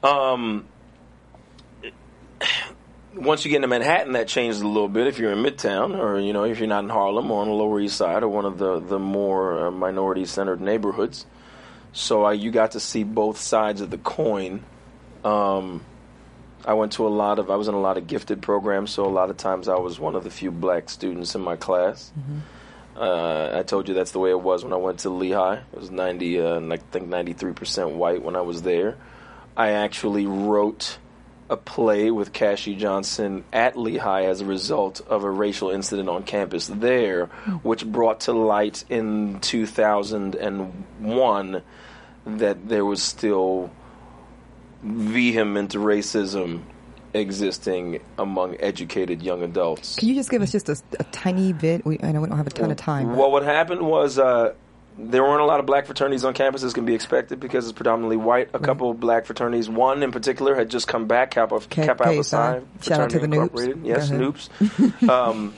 [0.04, 0.66] Um,
[3.16, 5.08] once you get into Manhattan, that changes a little bit.
[5.08, 7.54] If you're in Midtown, or you know, if you're not in Harlem or on the
[7.54, 11.26] Lower East Side, or one of the the more uh, minority centered neighborhoods,
[11.94, 14.64] so uh, you got to see both sides of the coin.
[15.24, 15.84] Um,
[16.66, 19.06] I went to a lot of, I was in a lot of gifted programs, so
[19.06, 22.12] a lot of times I was one of the few black students in my class.
[22.96, 25.58] Uh, I told you that's the way it was when I went to Lehigh.
[25.58, 28.98] It was 90, uh, I think 93% white when I was there.
[29.56, 30.98] I actually wrote
[31.50, 36.24] a play with Cassie Johnson at Lehigh as a result of a racial incident on
[36.24, 37.28] campus there,
[37.62, 41.62] which brought to light in 2001
[42.26, 43.70] that there was still
[44.82, 46.64] vehement racism
[47.14, 49.96] existing among educated young adults.
[49.96, 51.86] Can you just give us just a, a tiny bit?
[51.86, 53.16] We, I know we don't have a ton of time.
[53.16, 54.54] Well, what happened was uh,
[54.98, 57.74] there weren't a lot of black fraternities on campus, as can be expected, because it's
[57.74, 58.50] predominantly white.
[58.54, 62.08] A couple of black fraternities, one in particular, had just come back, Kappa, Ca- Kappa
[62.08, 62.88] Alpha Psi Psi.
[62.88, 63.68] Shout out to the Fraternity Nupes.
[63.68, 63.86] Incorporated.
[63.86, 64.10] Yes.
[64.10, 65.10] Nupes.
[65.10, 65.54] um,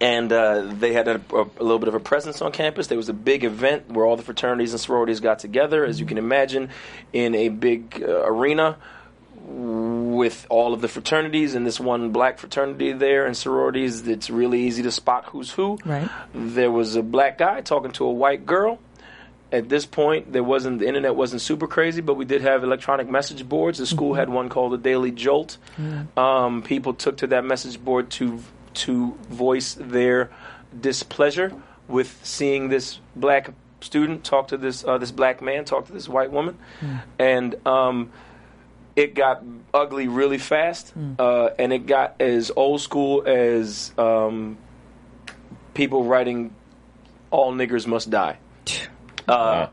[0.00, 2.86] and uh, they had a, a, a little bit of a presence on campus.
[2.86, 6.06] There was a big event where all the fraternities and sororities got together, as you
[6.06, 6.70] can imagine,
[7.12, 8.76] in a big uh, arena
[9.50, 14.06] with all of the fraternities and this one black fraternity there and sororities.
[14.06, 15.78] It's really easy to spot who's who.
[15.84, 16.08] Right.
[16.34, 18.78] There was a black guy talking to a white girl.
[19.52, 23.08] At this point, there wasn't the internet wasn't super crazy, but we did have electronic
[23.08, 23.78] message boards.
[23.78, 25.58] The school had one called the Daily Jolt.
[26.16, 28.40] Um, people took to that message board to
[28.74, 30.30] to voice their
[30.80, 31.52] displeasure
[31.88, 36.08] with seeing this black student talk to this uh, this black man talk to this
[36.08, 36.56] white woman,
[37.18, 38.12] and um,
[39.00, 39.42] it got
[39.72, 44.58] ugly really fast, uh, and it got as old school as um,
[45.72, 46.54] people writing
[47.30, 48.38] "All niggers must die."
[49.26, 49.68] Uh,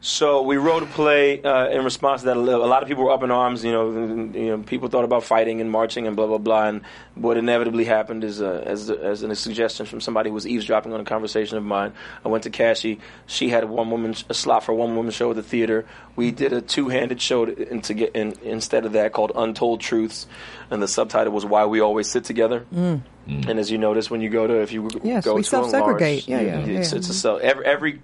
[0.00, 2.36] so we wrote a play uh, in response to that.
[2.36, 3.64] A lot of people were up in arms.
[3.64, 6.68] You know, you know, people thought about fighting and marching and blah blah blah.
[6.68, 6.82] And
[7.14, 11.00] what inevitably happened is, uh, as as a suggestion from somebody who was eavesdropping on
[11.00, 11.92] a conversation of mine.
[12.24, 13.00] I went to Cassie.
[13.26, 15.86] She had a one woman a slot for a one woman show at the theater.
[16.14, 19.32] We did a two handed show to, in, to get in, instead of that called
[19.34, 20.26] Untold Truths,
[20.70, 22.64] and the subtitle was Why We Always Sit Together.
[22.72, 25.50] And as you notice, when you go to if you Yes, go we to a
[25.50, 26.28] self-segregate.
[26.28, 26.98] large- Yeah, yeah, it's, yeah.
[26.98, 28.00] it's a so every every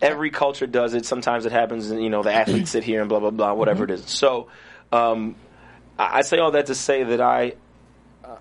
[0.00, 1.04] every culture does it.
[1.06, 3.84] Sometimes it happens, and you know the athletes sit here and blah blah blah, whatever
[3.84, 3.92] Mm-hmm.
[3.94, 4.10] it is.
[4.10, 4.48] So,
[4.92, 5.36] um,
[5.98, 7.54] I I say all that to say that I
[8.24, 8.36] uh,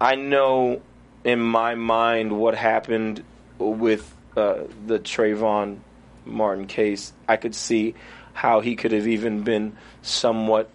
[0.00, 0.80] I know
[1.24, 3.22] in my mind what happened
[3.58, 5.78] with uh, the Trayvon
[6.24, 7.12] Martin case.
[7.28, 7.94] I could see
[8.32, 10.68] how he could have even been somewhat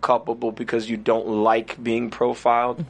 [0.00, 2.84] culpable because you don't like being profiled.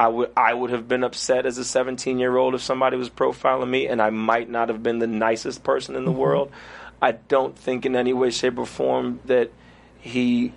[0.00, 3.10] I would I would have been upset as a 17 year old if somebody was
[3.10, 6.50] profiling me, and I might not have been the nicest person in the world.
[7.02, 9.50] I don't think in any way, shape, or form that
[9.98, 10.54] he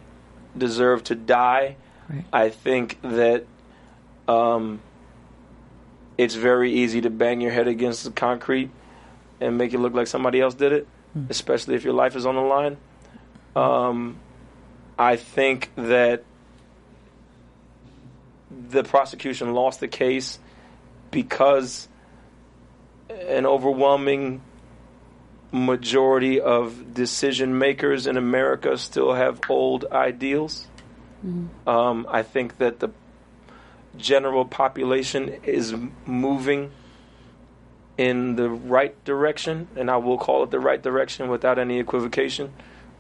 [0.58, 1.76] deserved to die.
[2.10, 2.24] Right.
[2.32, 3.46] I think that
[4.30, 4.80] um,
[6.18, 8.70] it's very easy to bang your head against the concrete
[9.42, 10.88] and make it look like somebody else did it,
[11.30, 12.78] especially if your life is on the line.
[13.58, 14.20] Um,
[14.98, 16.24] I think that
[18.70, 20.40] the prosecution lost the case
[21.12, 21.88] because
[23.10, 24.42] an overwhelming
[25.52, 30.68] majority of decision makers in America still have old ideals.
[31.68, 32.90] Um, I think that the
[33.98, 35.76] general population is
[36.06, 36.72] moving
[37.98, 42.52] in the right direction, and I will call it the right direction without any equivocation,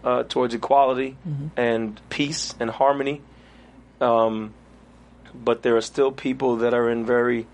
[0.03, 1.17] uh, towards equality
[1.57, 3.21] and peace and harmony.
[3.99, 4.53] Um,
[5.33, 7.47] but there are still people that are in very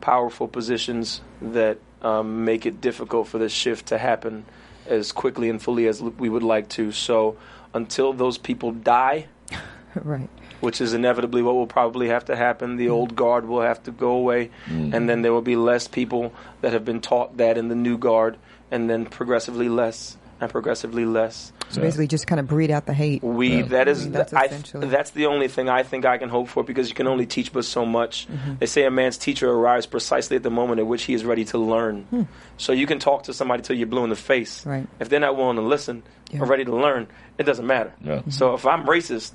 [0.00, 4.44] powerful positions that um, make it difficult for this shift to happen
[4.86, 6.92] as quickly and fully as we would like to.
[6.92, 7.36] So
[7.74, 9.26] until those people die,
[9.94, 10.28] right.
[10.60, 12.76] which is inevitably what will probably have to happen.
[12.76, 14.50] The old guard will have to go away,
[14.94, 17.98] and then there will be less people that have been taught that in the new
[17.98, 18.36] guard,
[18.70, 21.52] and then progressively less and progressively less.
[21.70, 23.22] So basically, just kind of breed out the hate.
[23.22, 26.28] We that is I mean, that's essentially- that's the only thing I think I can
[26.28, 28.26] hope for because you can only teach but so much.
[28.28, 28.54] Mm-hmm.
[28.58, 31.44] They say a man's teacher arrives precisely at the moment at which he is ready
[31.46, 32.28] to learn.
[32.56, 34.62] So you can talk to somebody till you're blue in the face.
[34.62, 34.68] Hmm.
[34.70, 34.86] Right.
[35.00, 36.40] If they're not willing to listen Yeah.
[36.40, 37.92] or ready to learn, it doesn't matter.
[38.02, 38.22] Yeah.
[38.30, 39.32] So if I'm racist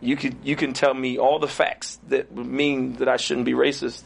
[0.00, 3.46] you could you can tell me all the facts that would mean that I shouldn't
[3.46, 4.02] be racist.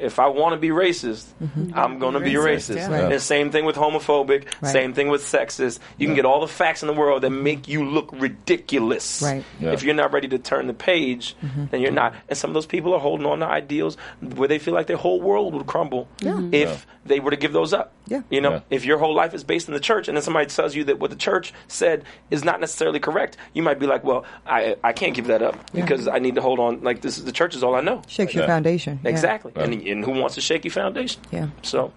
[0.00, 1.72] If I want to be racist, mm-hmm.
[1.78, 2.76] I'm going to be Racist, racist.
[2.76, 2.90] yeah.
[2.90, 3.12] Right.
[3.12, 4.46] And same thing with homophobic.
[4.62, 4.72] Right.
[4.72, 5.78] Same thing with sexist.
[5.98, 9.22] You can get all the facts in the world that make you look ridiculous.
[9.22, 9.44] Right.
[9.60, 9.72] Yeah.
[9.72, 11.66] If you're not ready to turn the page, mm-hmm.
[11.70, 12.14] then you're not.
[12.28, 14.96] And some of those people are holding on to ideals where they feel like their
[14.96, 16.76] whole world would crumble if Yeah.
[17.04, 17.92] they were to give those up.
[18.06, 18.22] Yeah.
[18.30, 18.60] You know, Yeah.
[18.70, 20.98] if your whole life is based in the church, and then somebody tells you that
[20.98, 24.92] what the church said is not necessarily correct, you might be like, "Well, I I
[24.92, 26.82] can't give that up because I need to hold on.
[26.82, 28.48] Like this is the church is all I know." Shakes your Yeah.
[28.48, 28.98] foundation.
[29.04, 29.10] Yeah.
[29.10, 29.52] Exactly.
[29.54, 31.22] And, and who wants a shaky foundation?
[31.30, 31.48] Yeah.
[31.62, 31.92] So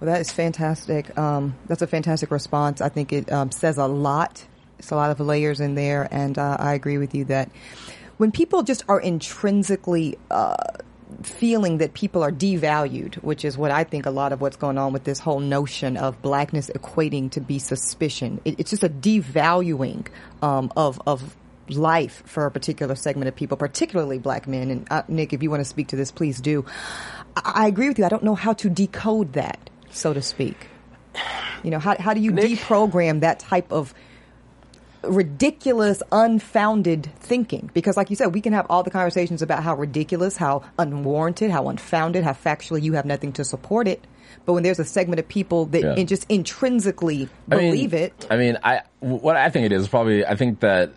[0.00, 1.16] Well, that is fantastic.
[1.18, 2.80] Um, that's a fantastic response.
[2.80, 4.44] I think it um, says a lot.
[4.78, 7.50] It's a lot of layers in there, and uh, I agree with you that
[8.16, 10.56] when people just are intrinsically uh,
[11.22, 14.78] feeling that people are devalued, which is what I think a lot of what's going
[14.78, 18.40] on with this whole notion of blackness equating to be suspicion.
[18.44, 20.06] It, it's just a devaluing
[20.42, 21.36] um, of of
[21.68, 24.70] life for a particular segment of people, particularly black men.
[24.70, 26.64] And uh, Nick, if you want to speak to this, please do.
[27.36, 28.04] I, I agree with you.
[28.04, 30.68] I don't know how to decode that, so to speak.
[31.62, 32.50] You know, how how do you Nick?
[32.50, 33.94] deprogram that type of
[35.02, 37.70] ridiculous, unfounded thinking.
[37.74, 41.50] Because, like you said, we can have all the conversations about how ridiculous, how unwarranted,
[41.50, 44.04] how unfounded, how factually you have nothing to support it.
[44.46, 45.94] But when there's a segment of people that Yeah.
[45.94, 49.88] in- just intrinsically I mean- believe it, I mean, I what I think it is
[49.88, 50.92] probably I think that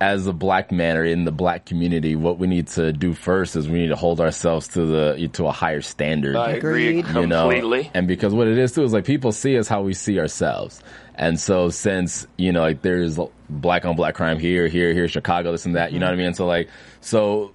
[0.00, 3.54] as a black man or in the black community, what we need to do first
[3.54, 6.36] is we need to hold ourselves to the to a higher standard.
[6.36, 7.14] I agree Agreed.
[7.14, 7.90] you know, completely.
[7.92, 10.82] and because what it is too is like people see us how we see ourselves,
[11.14, 13.18] and so since you know like there's
[13.50, 16.16] black on black crime here, here, here, Chicago, this and that, you know mm-hmm.
[16.16, 16.34] what I mean?
[16.34, 16.68] So like
[17.00, 17.52] so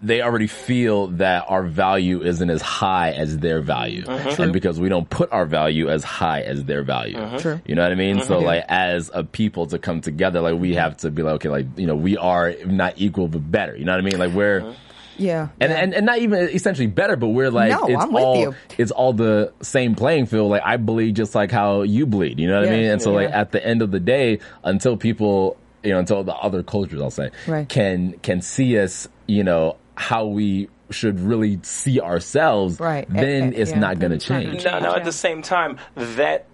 [0.00, 4.04] they already feel that our value isn't as high as their value.
[4.04, 4.42] Mm-hmm.
[4.42, 7.16] And because we don't put our value as high as their value.
[7.16, 7.36] Mm-hmm.
[7.38, 7.60] True.
[7.66, 8.20] You know what I mean?
[8.22, 8.46] So mm-hmm.
[8.46, 11.66] like as a people to come together, like we have to be like, okay, like,
[11.76, 13.76] you know, we are not equal but better.
[13.76, 14.18] You know what I mean?
[14.18, 14.74] Like we're
[15.16, 15.48] yeah.
[15.60, 15.78] and, yeah.
[15.78, 18.54] and and not even essentially better, but we're like No, it's I'm with all you.
[18.78, 20.50] it's all the same playing field.
[20.50, 22.38] Like I bleed just like how you bleed.
[22.38, 22.84] You know what I mean?
[22.84, 23.40] And so like yeah.
[23.40, 27.10] at the end of the day, until people you know, until the other cultures I'll
[27.10, 27.68] say Right.
[27.68, 33.06] can can see us, you know, how we should really see ourselves, Right.
[33.10, 33.78] then Eh, eh, it's yeah.
[33.80, 34.64] not gonna It's not gonna change.
[34.64, 36.46] now, now at the same time, that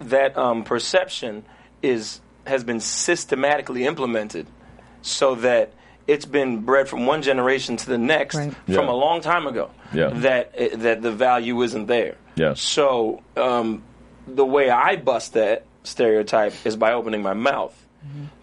[0.00, 1.44] that um, perception
[1.82, 4.46] is has been systematically implemented,
[5.02, 5.72] so that
[6.06, 8.52] it's been bred from one generation to the next Right.
[8.64, 8.90] from Yeah.
[8.90, 9.70] a long time ago.
[9.92, 10.08] Yeah.
[10.14, 12.14] That eh, that the value isn't there.
[12.34, 12.54] Yeah.
[12.54, 13.82] So um,
[14.26, 17.74] the way I bust that stereotype is by opening my mouth,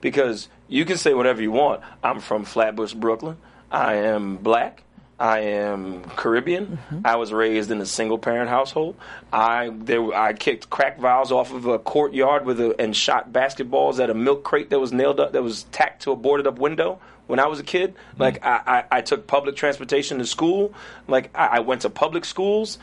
[0.02, 1.82] because you can say whatever you want.
[2.04, 3.38] I'm from Flatbush, Brooklyn.
[3.74, 4.84] I am black.
[5.20, 6.66] I am Caribbean.
[6.66, 7.00] Mm-hmm.
[7.06, 8.96] I was raised in a single parent household.
[9.32, 14.00] I there I kicked crack vials off of a courtyard with a, and shot basketballs
[14.00, 16.60] at a milk crate that was nailed up that was tacked to a boarded up
[16.60, 17.94] window when I was a kid.
[17.94, 18.22] Mm-hmm.
[18.22, 20.74] Like I, I, I took public transportation to school.
[21.08, 22.78] Like I, I went to public schools.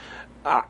[0.44, 0.64] I,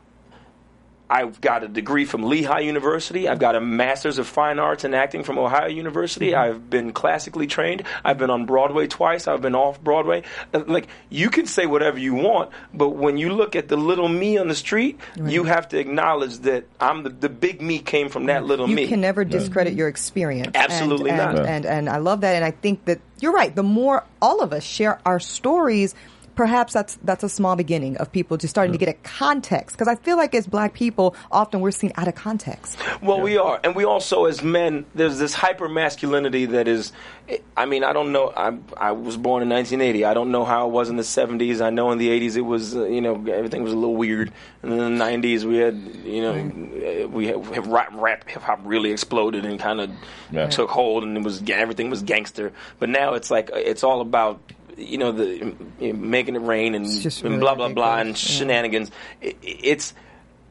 [1.11, 3.27] I've got a degree from Lehigh University.
[3.27, 6.33] I've got a master's of fine arts in acting from Ohio University.
[6.33, 7.83] I've been classically trained.
[8.05, 9.27] I've been on Broadway twice.
[9.27, 10.23] I've been off Broadway.
[10.53, 14.07] Uh, Like you can say whatever you want, but when you look at the little
[14.07, 18.07] me on the street, you have to acknowledge that I'm the, the big me came
[18.07, 18.83] from that little you me.
[18.83, 20.51] You can never discredit your experience.
[20.55, 21.35] Absolutely and, not.
[21.35, 23.53] And, and and I love that, and I think that you're right.
[23.53, 25.93] The more all of us share our stories,
[26.35, 29.75] perhaps that's that's a small beginning of people just starting to get a context.
[29.77, 32.77] Because I feel like as Black people, often we're seen out of context.
[33.01, 36.91] Well, we are, and we also, as men, there's this hyper masculinity that is.
[37.55, 38.33] I mean, I don't know.
[38.35, 40.03] I I was born in 1980.
[40.03, 41.61] I don't know how it was in the 70s.
[41.61, 44.33] I know in the 80s it was, uh, you know, everything was a little weird.
[44.61, 48.27] And then in the 90s we had, you know, uh, we had hip- rap, rap
[48.29, 49.91] hip hop really exploded and kind of
[50.31, 50.47] Yeah.
[50.47, 52.51] took hold, and it was everything was gangster.
[52.79, 54.41] But now it's like it's all about.
[54.77, 58.09] You know the uh, making it rain and, just and really blah blah blah and
[58.09, 58.15] yeah.
[58.15, 58.91] shenanigans.
[59.21, 59.93] I- It's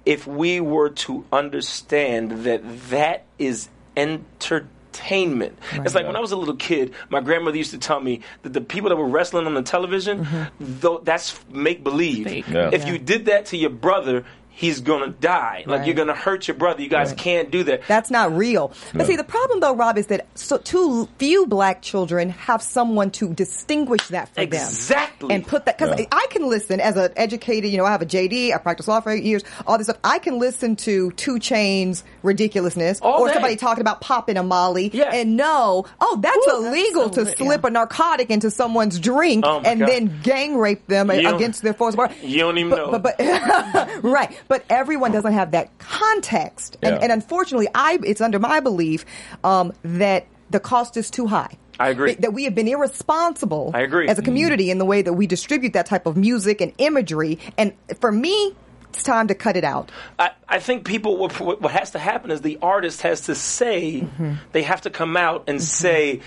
[0.07, 5.59] if we were to understand that that is entertainment.
[5.73, 8.53] It's like when I was a little kid, my grandmother used to tell me that
[8.53, 10.27] the people that were wrestling on the television,
[10.59, 12.27] though that's make believe.
[12.49, 12.71] Yeah.
[12.73, 12.93] If Yeah.
[12.93, 14.25] you did that to your brother,
[14.61, 15.65] he's gonna die.
[15.67, 15.87] Like Right.
[15.87, 16.83] you're gonna hurt your brother.
[16.83, 17.17] You guys Right.
[17.19, 17.81] can't do that.
[17.89, 18.73] That's not real.
[18.95, 23.11] But see, the problem though, Rob, is that so too few black children have someone
[23.13, 24.45] to distinguish that for them.
[24.45, 25.35] Exactly.
[25.35, 26.05] And put that, cause Yeah.
[26.13, 29.01] I can listen as an educated, you know, I have a JD, I practiced law
[29.01, 29.97] for eight years, all this stuff.
[30.05, 34.91] I can listen to 2 Chainz ridiculousness All or somebody talking about popping a molly
[34.93, 35.11] Yeah.
[35.13, 37.69] and know, oh, that's Ooh, illegal that's so to slip yeah.
[37.69, 39.89] a narcotic into someone's drink Oh and God.
[39.89, 41.97] then gang rape them against their force.
[42.23, 42.99] you don't even but, know.
[42.99, 44.37] But, but right.
[44.51, 46.77] But everyone doesn't have that context.
[46.83, 47.03] And, Yeah.
[47.05, 49.07] and unfortunately, I it's under my belief
[49.45, 51.57] um, that the cost is too high.
[51.79, 52.15] I agree.
[52.17, 53.71] That we have been irresponsible.
[53.73, 54.09] I agree.
[54.09, 57.39] As a community in the way that we distribute that type of music and imagery.
[57.57, 58.55] And for me,
[58.93, 59.91] it's time to cut it out.
[60.19, 63.35] I, I think people what, what what has to happen is the artist has to
[63.37, 64.33] say Mm-hmm.
[64.53, 66.21] they have to come out and say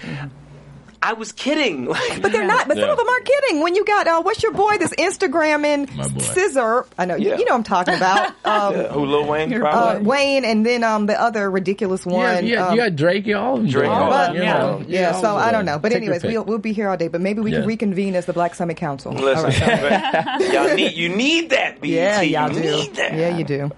[1.06, 1.86] I was kidding.
[2.22, 2.68] But they're not.
[2.70, 3.60] But some of them aren't kidding.
[3.60, 4.78] When you got uh, what's your boy?
[4.78, 6.20] This Instagramming My boy.
[6.22, 6.86] scissor.
[6.98, 7.38] I know you, Yeah.
[7.38, 8.32] you know what I'm talking about.
[8.46, 10.00] Um, Yeah, who Lil Wayne uh.
[10.02, 12.46] Wayne, and then um, the other ridiculous one.
[12.46, 13.58] Yeah, got, um, you got Drake, you all.
[13.58, 15.00] Drake, doing all it, of you them, know, yeah.
[15.12, 15.80] yeah, so I don't know.
[15.80, 17.08] But Take anyways, we'll, we'll be here all day.
[17.10, 17.60] But maybe we Yeah.
[17.60, 19.12] can reconvene as the Black Summit Council.
[19.14, 20.42] Listen, all right.
[20.54, 21.82] y'all need you need that.
[21.82, 21.90] BET.
[21.90, 22.72] Yeah, y'all you do.
[22.72, 23.14] Need that.
[23.16, 23.72] Yeah, you do.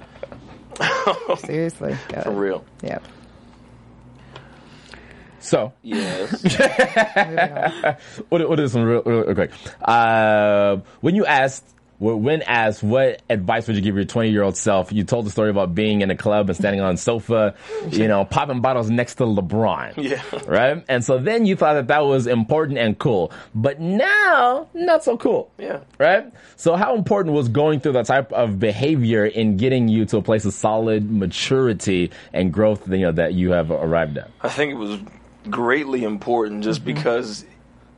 [1.38, 1.96] Seriously.
[2.12, 2.24] Yeah.
[2.24, 2.64] For real.
[2.84, 3.00] Yeah.
[5.46, 6.44] So, Yes.
[6.44, 7.96] Moving on.
[8.30, 9.52] what, what is some real, real quick?
[9.82, 11.64] Uh, when you asked,
[11.98, 14.92] when asked, what advice would you give your 20 year old self?
[14.92, 17.56] You told the story about being in a club and standing on a sofa,
[17.90, 19.94] you know, popping bottles next to LeBron.
[19.96, 20.22] Yeah.
[20.46, 20.84] Right?
[20.90, 23.32] And so then you thought that that was important and cool.
[23.56, 25.50] But now, not so cool.
[25.58, 25.80] Yeah.
[25.98, 26.34] Right?
[26.58, 30.22] So how important was going through that type of behavior in getting you to a
[30.22, 34.30] place of solid maturity and growth, you know, that you have arrived at?
[34.42, 35.00] I think it was
[35.50, 37.46] greatly important just because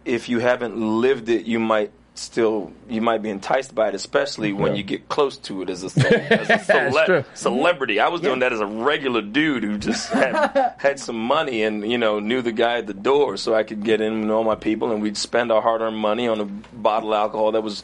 [0.06, 4.52] if you haven't lived it, you might still you might be enticed by it, especially
[4.52, 4.78] when Yeah.
[4.80, 8.00] you get close to it as a, ce- as a cele- celebrity.
[8.00, 11.90] I was doing that as a regular dude who just had, had some money and
[11.90, 14.44] you know knew the guy at the door, so I could get in and all
[14.44, 17.62] my people, and we'd spend our hard earned money on a bottle of alcohol that
[17.62, 17.84] was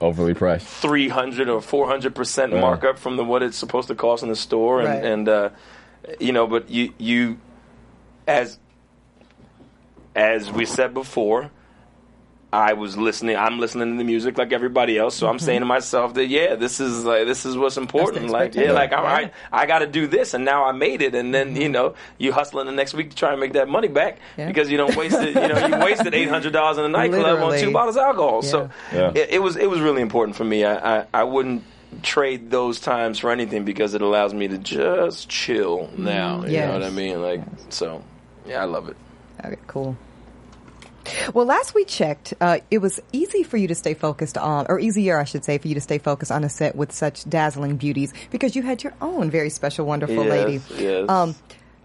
[0.00, 0.66] Overly priced.
[0.66, 4.28] three hundred or four hundred percent markup from the what it's supposed to cost in
[4.28, 5.04] the store, and, Right.
[5.04, 5.50] and uh,
[6.20, 7.38] you know, but you you
[8.28, 8.58] as
[10.14, 11.50] as we said before.
[12.52, 13.34] I was listening.
[13.36, 16.54] I'm listening to the music like everybody else, so I'm saying to myself that yeah,
[16.54, 18.30] this is like this is what's important.
[18.30, 19.30] Like yeah, like all Yeah.
[19.52, 22.32] I got to do this, and now I made it, and then you know you
[22.32, 24.46] hustling the next week to try and make that money back Yeah.
[24.46, 25.34] because you don't waste it.
[25.34, 28.42] you know you wasted eight hundred dollars in a nightclub on two bottles of alcohol.
[28.42, 29.10] So Yeah.
[29.16, 30.64] it, it was it was really important for me.
[30.64, 31.64] I, I, I wouldn't
[32.04, 36.44] trade those times for anything because it allows me to just chill now.
[36.44, 36.68] You Yes.
[36.68, 37.20] know what I mean?
[37.20, 38.04] Like so,
[38.46, 38.96] yeah, I love it.
[39.44, 39.96] Okay, cool.
[41.32, 44.78] Well, last we checked, uh, it was easy for you to stay focused on, or
[44.80, 47.76] easier, I should say, for you to stay focused on a set with such dazzling
[47.76, 50.30] beauties because you had your own very special, wonderful Yes,
[50.70, 50.82] lady.
[50.82, 51.08] yes.
[51.08, 51.34] Um,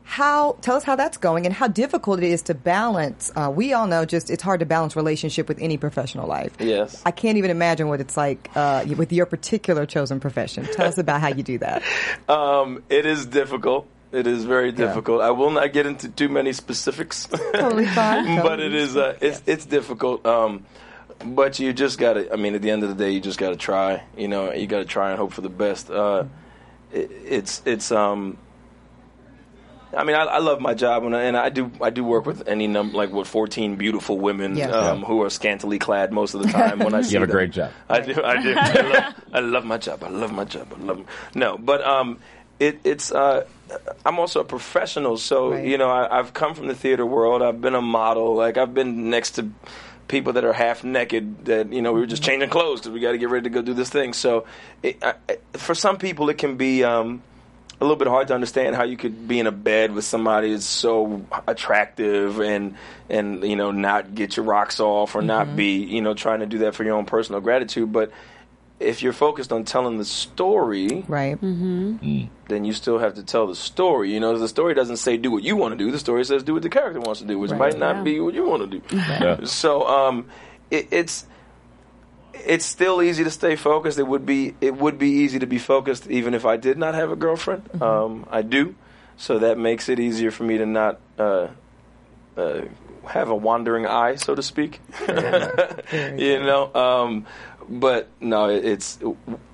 [0.03, 3.31] how tell us how that's going and how difficult it is to balance.
[3.35, 6.51] Uh, we all know just it's hard to balance relationship with any professional life.
[6.59, 6.99] Yes.
[7.05, 10.65] I can't even imagine what it's like uh, with your particular chosen profession.
[10.65, 11.83] Tell us about how you do that.
[12.27, 13.87] Um, it is difficult.
[14.11, 15.21] It is very difficult.
[15.21, 17.27] I will not get into too many specifics.
[17.53, 18.41] Totally fine.
[18.43, 20.25] but it is uh, it's it's difficult.
[20.25, 20.65] Um,
[21.23, 22.31] but you just gotta.
[22.33, 24.03] I mean, at the end of the day, you just gotta try.
[24.17, 25.91] You know, you gotta try and hope for the best.
[25.91, 26.23] Uh,
[26.91, 28.37] it, it's it's um.
[29.95, 31.71] I mean, I, I love my job, and I, and I do.
[31.81, 34.71] I do work with any number, like what, fourteen beautiful women Yes.
[34.71, 36.77] um, who are scantily clad most of the time.
[36.79, 37.71] When I see You have a great job.
[37.89, 38.21] I do.
[38.23, 38.53] I do.
[38.55, 40.03] I love, I love my job.
[40.03, 40.67] I love my job.
[40.75, 41.05] I love.
[41.33, 42.19] No, but um,
[42.59, 43.11] it, it's.
[43.11, 43.45] Uh,
[44.05, 45.65] I'm also a professional, so Right.
[45.65, 47.41] you know, I, I've come from the theater world.
[47.41, 48.35] I've been a model.
[48.35, 49.49] Like I've been next to
[50.07, 51.45] people that are half naked.
[51.45, 53.49] That you know, we were just changing clothes because we got to get ready to
[53.49, 54.13] go do this thing.
[54.13, 54.45] So,
[54.83, 55.13] it, I,
[55.53, 56.83] for some people, it can be.
[56.83, 57.21] Um,
[57.81, 60.51] a little bit hard to understand how you could be in a bed with somebody
[60.51, 62.75] that's so attractive and
[63.09, 66.45] and you know not get your rocks off or not be you know trying to
[66.45, 68.11] do that for your own personal gratitude but
[68.79, 71.37] if you're focused on telling the story Right.
[71.41, 75.31] then you still have to tell the story you know the story doesn't say do
[75.31, 77.37] what you want to do the story says do what the character wants to do
[77.37, 77.59] which Right.
[77.59, 78.03] might not Yeah.
[78.03, 79.39] be what you want to do Yeah.
[79.43, 80.25] so um,
[80.71, 81.25] it, it's
[82.33, 83.99] it's still easy to stay focused.
[83.99, 86.95] It would be it would be easy to be focused even if I did not
[86.95, 87.65] have a girlfriend.
[87.65, 87.83] Mm-hmm.
[87.83, 88.75] Um, I do,
[89.17, 91.47] so that makes it easier for me to not uh,
[92.37, 92.61] uh,
[93.07, 94.79] have a wandering eye, so to speak.
[95.07, 97.25] you know, um,
[97.69, 98.99] but no, it's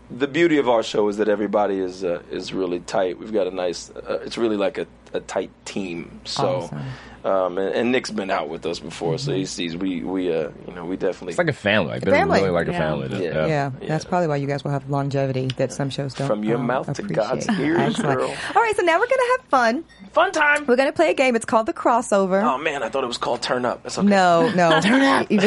[0.09, 3.17] the beauty of our show is that everybody is uh, is really tight.
[3.19, 3.89] We've got a nice.
[3.89, 6.21] Uh, it's really like a, a tight team.
[6.25, 6.45] So.
[6.63, 6.81] Awesome.
[7.25, 10.51] Um, and, and Nick's been out with us before, so he sees we we uh
[10.67, 11.93] you know we definitely It's like a family.
[11.93, 12.39] Like, they're family.
[12.39, 13.07] really like a family.
[13.11, 13.17] Yeah.
[13.31, 13.47] Yeah.
[13.47, 13.87] Yeah, Yeah.
[13.87, 16.27] that's probably why you guys will have longevity that some shows don't.
[16.27, 17.15] From your um, mouth to appreciate.
[17.15, 18.19] God's ears, Excellent.
[18.19, 18.29] girl.
[18.55, 19.85] All right, so now we're gonna have fun.
[20.11, 20.67] fun time.
[20.67, 21.35] We're gonna play a game.
[21.35, 22.43] It's called the crossover.
[22.43, 23.81] Oh man, I thought it was called Turn Up.
[23.81, 24.07] That's okay.
[24.07, 24.79] No, no.
[24.81, 25.31] Turn up.
[25.31, 25.39] you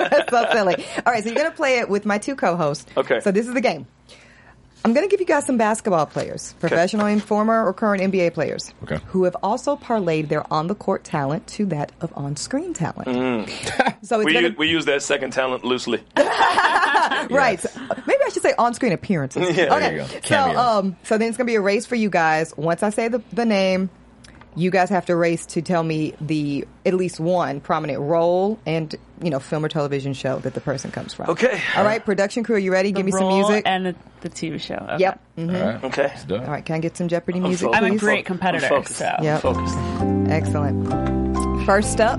[0.00, 0.84] are so silly.
[1.06, 2.86] All right, so you're going to play it with my two co-hosts.
[2.96, 3.20] Okay.
[3.20, 3.86] So this is the game.
[4.88, 8.32] I'm going to give you guys some basketball players, professional and former or current NBA
[8.32, 8.98] players, Okay.
[9.08, 13.06] who have also parlayed their on-the-court talent to that of on-screen talent.
[14.02, 16.02] so it's We, u- to we use that second talent loosely.
[16.16, 17.62] right.
[18.06, 19.42] Maybe I should say on-screen appearances.
[19.58, 19.80] Yeah, okay.
[19.80, 20.06] there you go.
[20.06, 20.56] So, Cameos.
[20.56, 22.56] um, so then it's going to be a race for you guys.
[22.56, 23.90] Once I say the, the name,
[24.58, 28.94] You guys have to race to tell me the at least one prominent role and
[29.22, 31.30] you know film or television show that the person comes from.
[31.30, 31.60] Okay.
[31.76, 32.90] All right, production crew, are you ready?
[32.90, 33.62] Give me some Role music.
[33.66, 34.74] and the, the TV show.
[34.74, 34.96] Okay.
[34.98, 35.20] Yep.
[35.36, 35.84] hmm All right.
[35.84, 36.02] Okay.
[36.02, 36.40] Let's do it.
[36.42, 37.78] All right, can I get some Jeopardy music, focused.
[37.82, 38.00] I'm a please?
[38.00, 38.68] great I'm competitor.
[38.68, 38.96] focused.
[38.96, 39.14] So.
[39.22, 39.42] Yep.
[39.42, 39.78] Focused.
[40.28, 41.64] Excellent.
[41.64, 42.18] First up,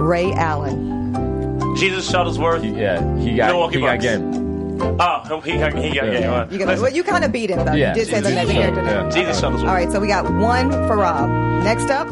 [0.00, 1.74] Ray Allen.
[1.76, 2.64] Jesus Shuttlesworth.
[2.78, 4.04] Yeah, he got Milwaukee he got Bucks.
[4.04, 4.47] game.
[4.80, 6.20] Oh, he got, he got Yeah.
[6.20, 6.30] game.
[6.30, 7.72] Uh, You, got listen, well, you kind of beat him though.
[7.74, 8.82] Yeah, you did say the Jesus next character.
[8.82, 9.08] yeah.
[9.10, 9.68] Jesus Shuttlesworth.
[9.68, 11.28] All right, so we got one for Rob.
[11.64, 12.10] Next up,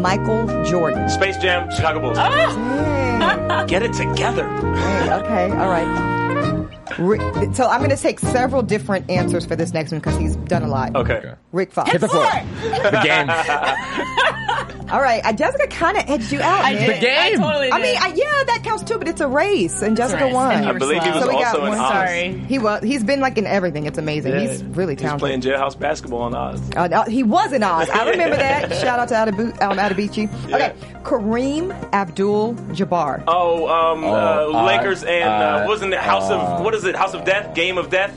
[0.00, 1.08] Michael Jordan.
[1.08, 2.16] Space Jam, Chicago Bulls.
[2.18, 3.66] Dang.
[3.66, 4.42] Get it together.
[4.44, 6.61] Dang, okay, all right.
[6.98, 7.20] Rick,
[7.54, 10.62] so I'm going to take several different answers for this next one because he's done
[10.62, 10.94] a lot.
[10.96, 11.34] Okay.
[11.52, 11.90] Rick Fox.
[11.92, 12.24] Hit the floor.
[12.24, 13.28] the game.
[14.92, 16.62] All right, uh, Jessica kind of edged you out.
[16.66, 16.86] I man.
[16.90, 17.00] did.
[17.00, 17.16] game.
[17.18, 17.72] I totally did.
[17.72, 20.52] I mean, I, yeah, that counts too, but it's a race, and Jessica race, won.
[20.54, 21.78] and I were believe he was So we got also in one.
[21.78, 21.88] Oz.
[21.92, 22.38] Sorry.
[22.40, 22.82] He was.
[22.82, 23.86] He's been like in everything.
[23.86, 24.32] It's amazing.
[24.34, 24.40] Yeah.
[24.40, 24.98] He's really talented.
[24.98, 25.20] He's talented.
[25.20, 26.60] playing jailhouse basketball on Oz.
[26.76, 27.88] Uh, no, he was in Oz.
[27.88, 28.70] I remember that.
[28.82, 30.28] Shout out to Adabu- um, Adabichi.
[30.52, 30.74] Okay,
[31.04, 33.24] Kareem Abdul-Jabbar.
[33.28, 36.74] Oh, um, Oh, uh, uh, Lakers and uh, uh, wasn't it House uh, of what
[36.74, 36.96] is it?
[36.96, 38.12] House of Death, Game of Death.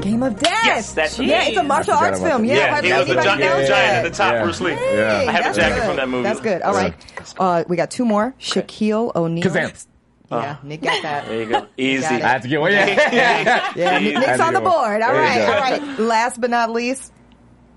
[0.00, 0.58] Game of Death.
[0.64, 1.44] Yes, that's the yeah.
[1.44, 2.44] It's a martial arts film.
[2.44, 4.42] Yeah, Yeah, he was the anybody giant, giant at the top, Yeah.
[4.42, 4.72] Bruce Lee.
[4.72, 5.84] Hey, I have a jacket good.
[5.86, 6.22] from that movie.
[6.24, 6.62] That's good.
[6.62, 6.94] All right.
[7.38, 8.34] Uh, we got two more.
[8.40, 9.44] Shaquille O'Neal.
[9.44, 9.86] Kazam.
[10.30, 11.26] Yeah, Nick got that.
[11.26, 11.66] There you go.
[11.76, 12.06] Easy.
[12.06, 12.72] I have to get one.
[12.72, 13.72] Yeah.
[13.76, 14.14] Yeah, Easy.
[14.14, 14.70] Nick's on the There you go.
[14.70, 15.02] board.
[15.02, 15.52] All There you right, go.
[15.52, 15.98] all right.
[16.00, 17.12] Last but not least,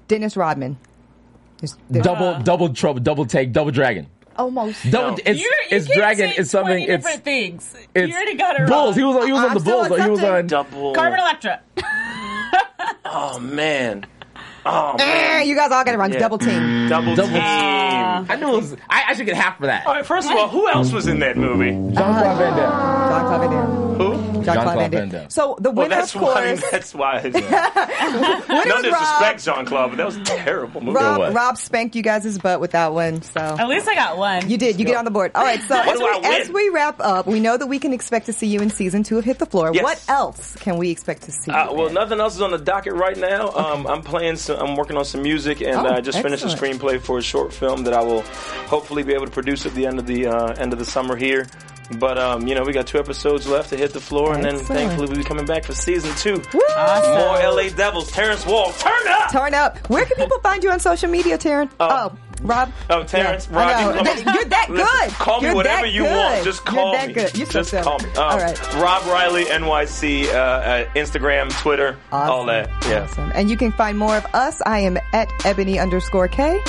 [0.07, 0.78] Dennis Rodman.
[1.60, 4.07] There's- there's double, double trouble, double take, double dragon.
[4.38, 4.90] Almost.
[4.91, 5.12] Double.
[5.12, 5.18] No.
[5.26, 6.30] It's You, you it's can't dragon.
[6.30, 6.78] say It's something.
[6.78, 7.76] 20 It's different things.
[7.94, 8.72] it's you already got it Bulls.
[8.72, 8.94] wrong.
[8.98, 9.26] He was on.
[9.28, 10.02] He was on I'm the still Bulls.
[10.02, 10.36] He was accepting.
[10.36, 10.48] on.
[10.48, 10.94] Double.
[10.94, 11.62] Carmen Electra.
[13.07, 14.06] Oh man.
[14.66, 15.48] Oh Eh, man.
[15.48, 16.07] you guys all got it wrong.
[16.10, 16.20] It's Yeah.
[16.22, 16.90] double team.
[16.90, 17.41] Double, Double team.
[17.41, 18.76] I knew it was.
[18.90, 19.86] I, I should get half for that.
[19.88, 20.06] All right.
[20.06, 21.72] First of all, who else was in that movie?
[21.72, 23.10] Jean-Claude Van Damme.
[23.10, 23.85] John Claude Van Damme.
[24.46, 24.54] Who?
[24.54, 25.20] John Jean-Claude Claude Van Van Damme.
[25.22, 25.30] Damme.
[25.30, 26.34] So the Well, winner, that's of why.
[26.56, 27.22] course, That's why.
[27.24, 29.56] winner no disrespect, Rob.
[29.58, 30.96] Jean Claude, but that was a terrible movie.
[30.98, 31.36] Rob.
[31.36, 33.22] Rob spanked you guys' butt with that one.
[33.22, 34.50] So At least I got one.
[34.50, 34.80] You did.
[34.80, 35.32] You get on the board.
[35.36, 35.62] All right.
[35.62, 38.48] So as we, as we wrap up, we know that we can expect to see
[38.48, 39.72] you in season two of Hit the Floor.
[39.74, 39.84] Yes.
[39.84, 41.52] What else can we expect to see?
[41.52, 41.94] Uh, you well, in?
[41.94, 43.52] nothing else is on the docket right now.
[43.52, 44.36] Um, I'm playing.
[44.38, 47.18] Some, I'm working on some music, and Oh, uh, I just finished a screenplay for
[47.18, 48.22] a short film that I will
[48.68, 51.16] hopefully be able to produce at the end of the uh, end of the summer
[51.16, 51.48] here.
[51.99, 54.57] But um, you know, we got two episodes left to hit the floor, and then
[54.57, 56.41] thankfully we'll be coming back for season two.
[56.53, 56.62] Woo!
[56.76, 58.12] More LA Devils.
[58.12, 59.32] Terrence Wall, turn up.
[59.32, 59.78] Turn up.
[59.90, 61.70] Where can people find you on social media, Taryn?
[61.80, 62.72] Oh, Rob.
[62.90, 63.57] Oh, Terrence, Yeah,
[63.90, 64.76] Rob, You're that Listen,
[65.10, 65.12] good.
[65.14, 66.12] Call me You're whatever you good.
[66.16, 66.44] want.
[66.44, 67.14] Just call You're that me.
[67.14, 67.38] good.
[67.38, 67.84] You're so Just silly.
[67.84, 68.10] call me.
[68.12, 68.74] Um, All right.
[68.76, 72.68] Rob Riley NYC, uh, uh, Instagram, Twitter, all that.
[72.88, 73.03] Yeah.
[73.03, 73.32] Awesome.
[73.36, 74.62] And you can find more of us.
[74.66, 76.60] I am at eboni underscore K.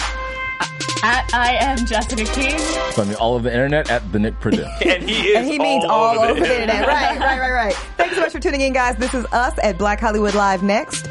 [1.03, 2.59] At I am Jessica King.
[2.93, 4.65] Find me all over the internet at the Nick Purdue.
[4.85, 6.87] And he is And he means all, over the internet.
[6.87, 7.74] Right, right, right, right.
[7.97, 8.97] Thanks so much for tuning in, guys.
[8.97, 11.07] This is us at Black Hollywood Live next.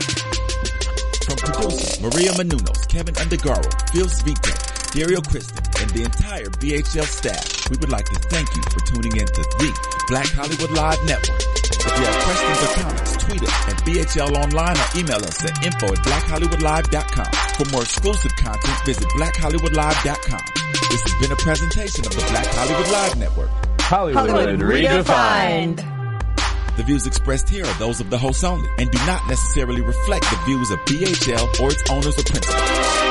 [1.25, 7.69] From producers Maria Menounos, Keven Undergaro, Phil Svitek, Dario Kristen, and the entire BHL staff,
[7.69, 11.64] we would like to thank you for tuning in to the Black Hollywood Live Network.
[11.85, 15.63] If you have questions or comments, tweet us at BHL Online or email us at
[15.65, 17.31] info at blackhollywoodlive.com.
[17.57, 20.41] For more exclusive content, visit blackhollywoodlive.com.
[20.89, 23.49] This has been a presentation of the Black Hollywood Live Network.
[23.81, 25.75] Hollywood, Hollywood redefined.
[25.77, 25.95] redefined.
[26.77, 30.25] The views expressed here are those of the host only and do not necessarily reflect
[30.29, 33.04] the views of BHL or its owners or principals.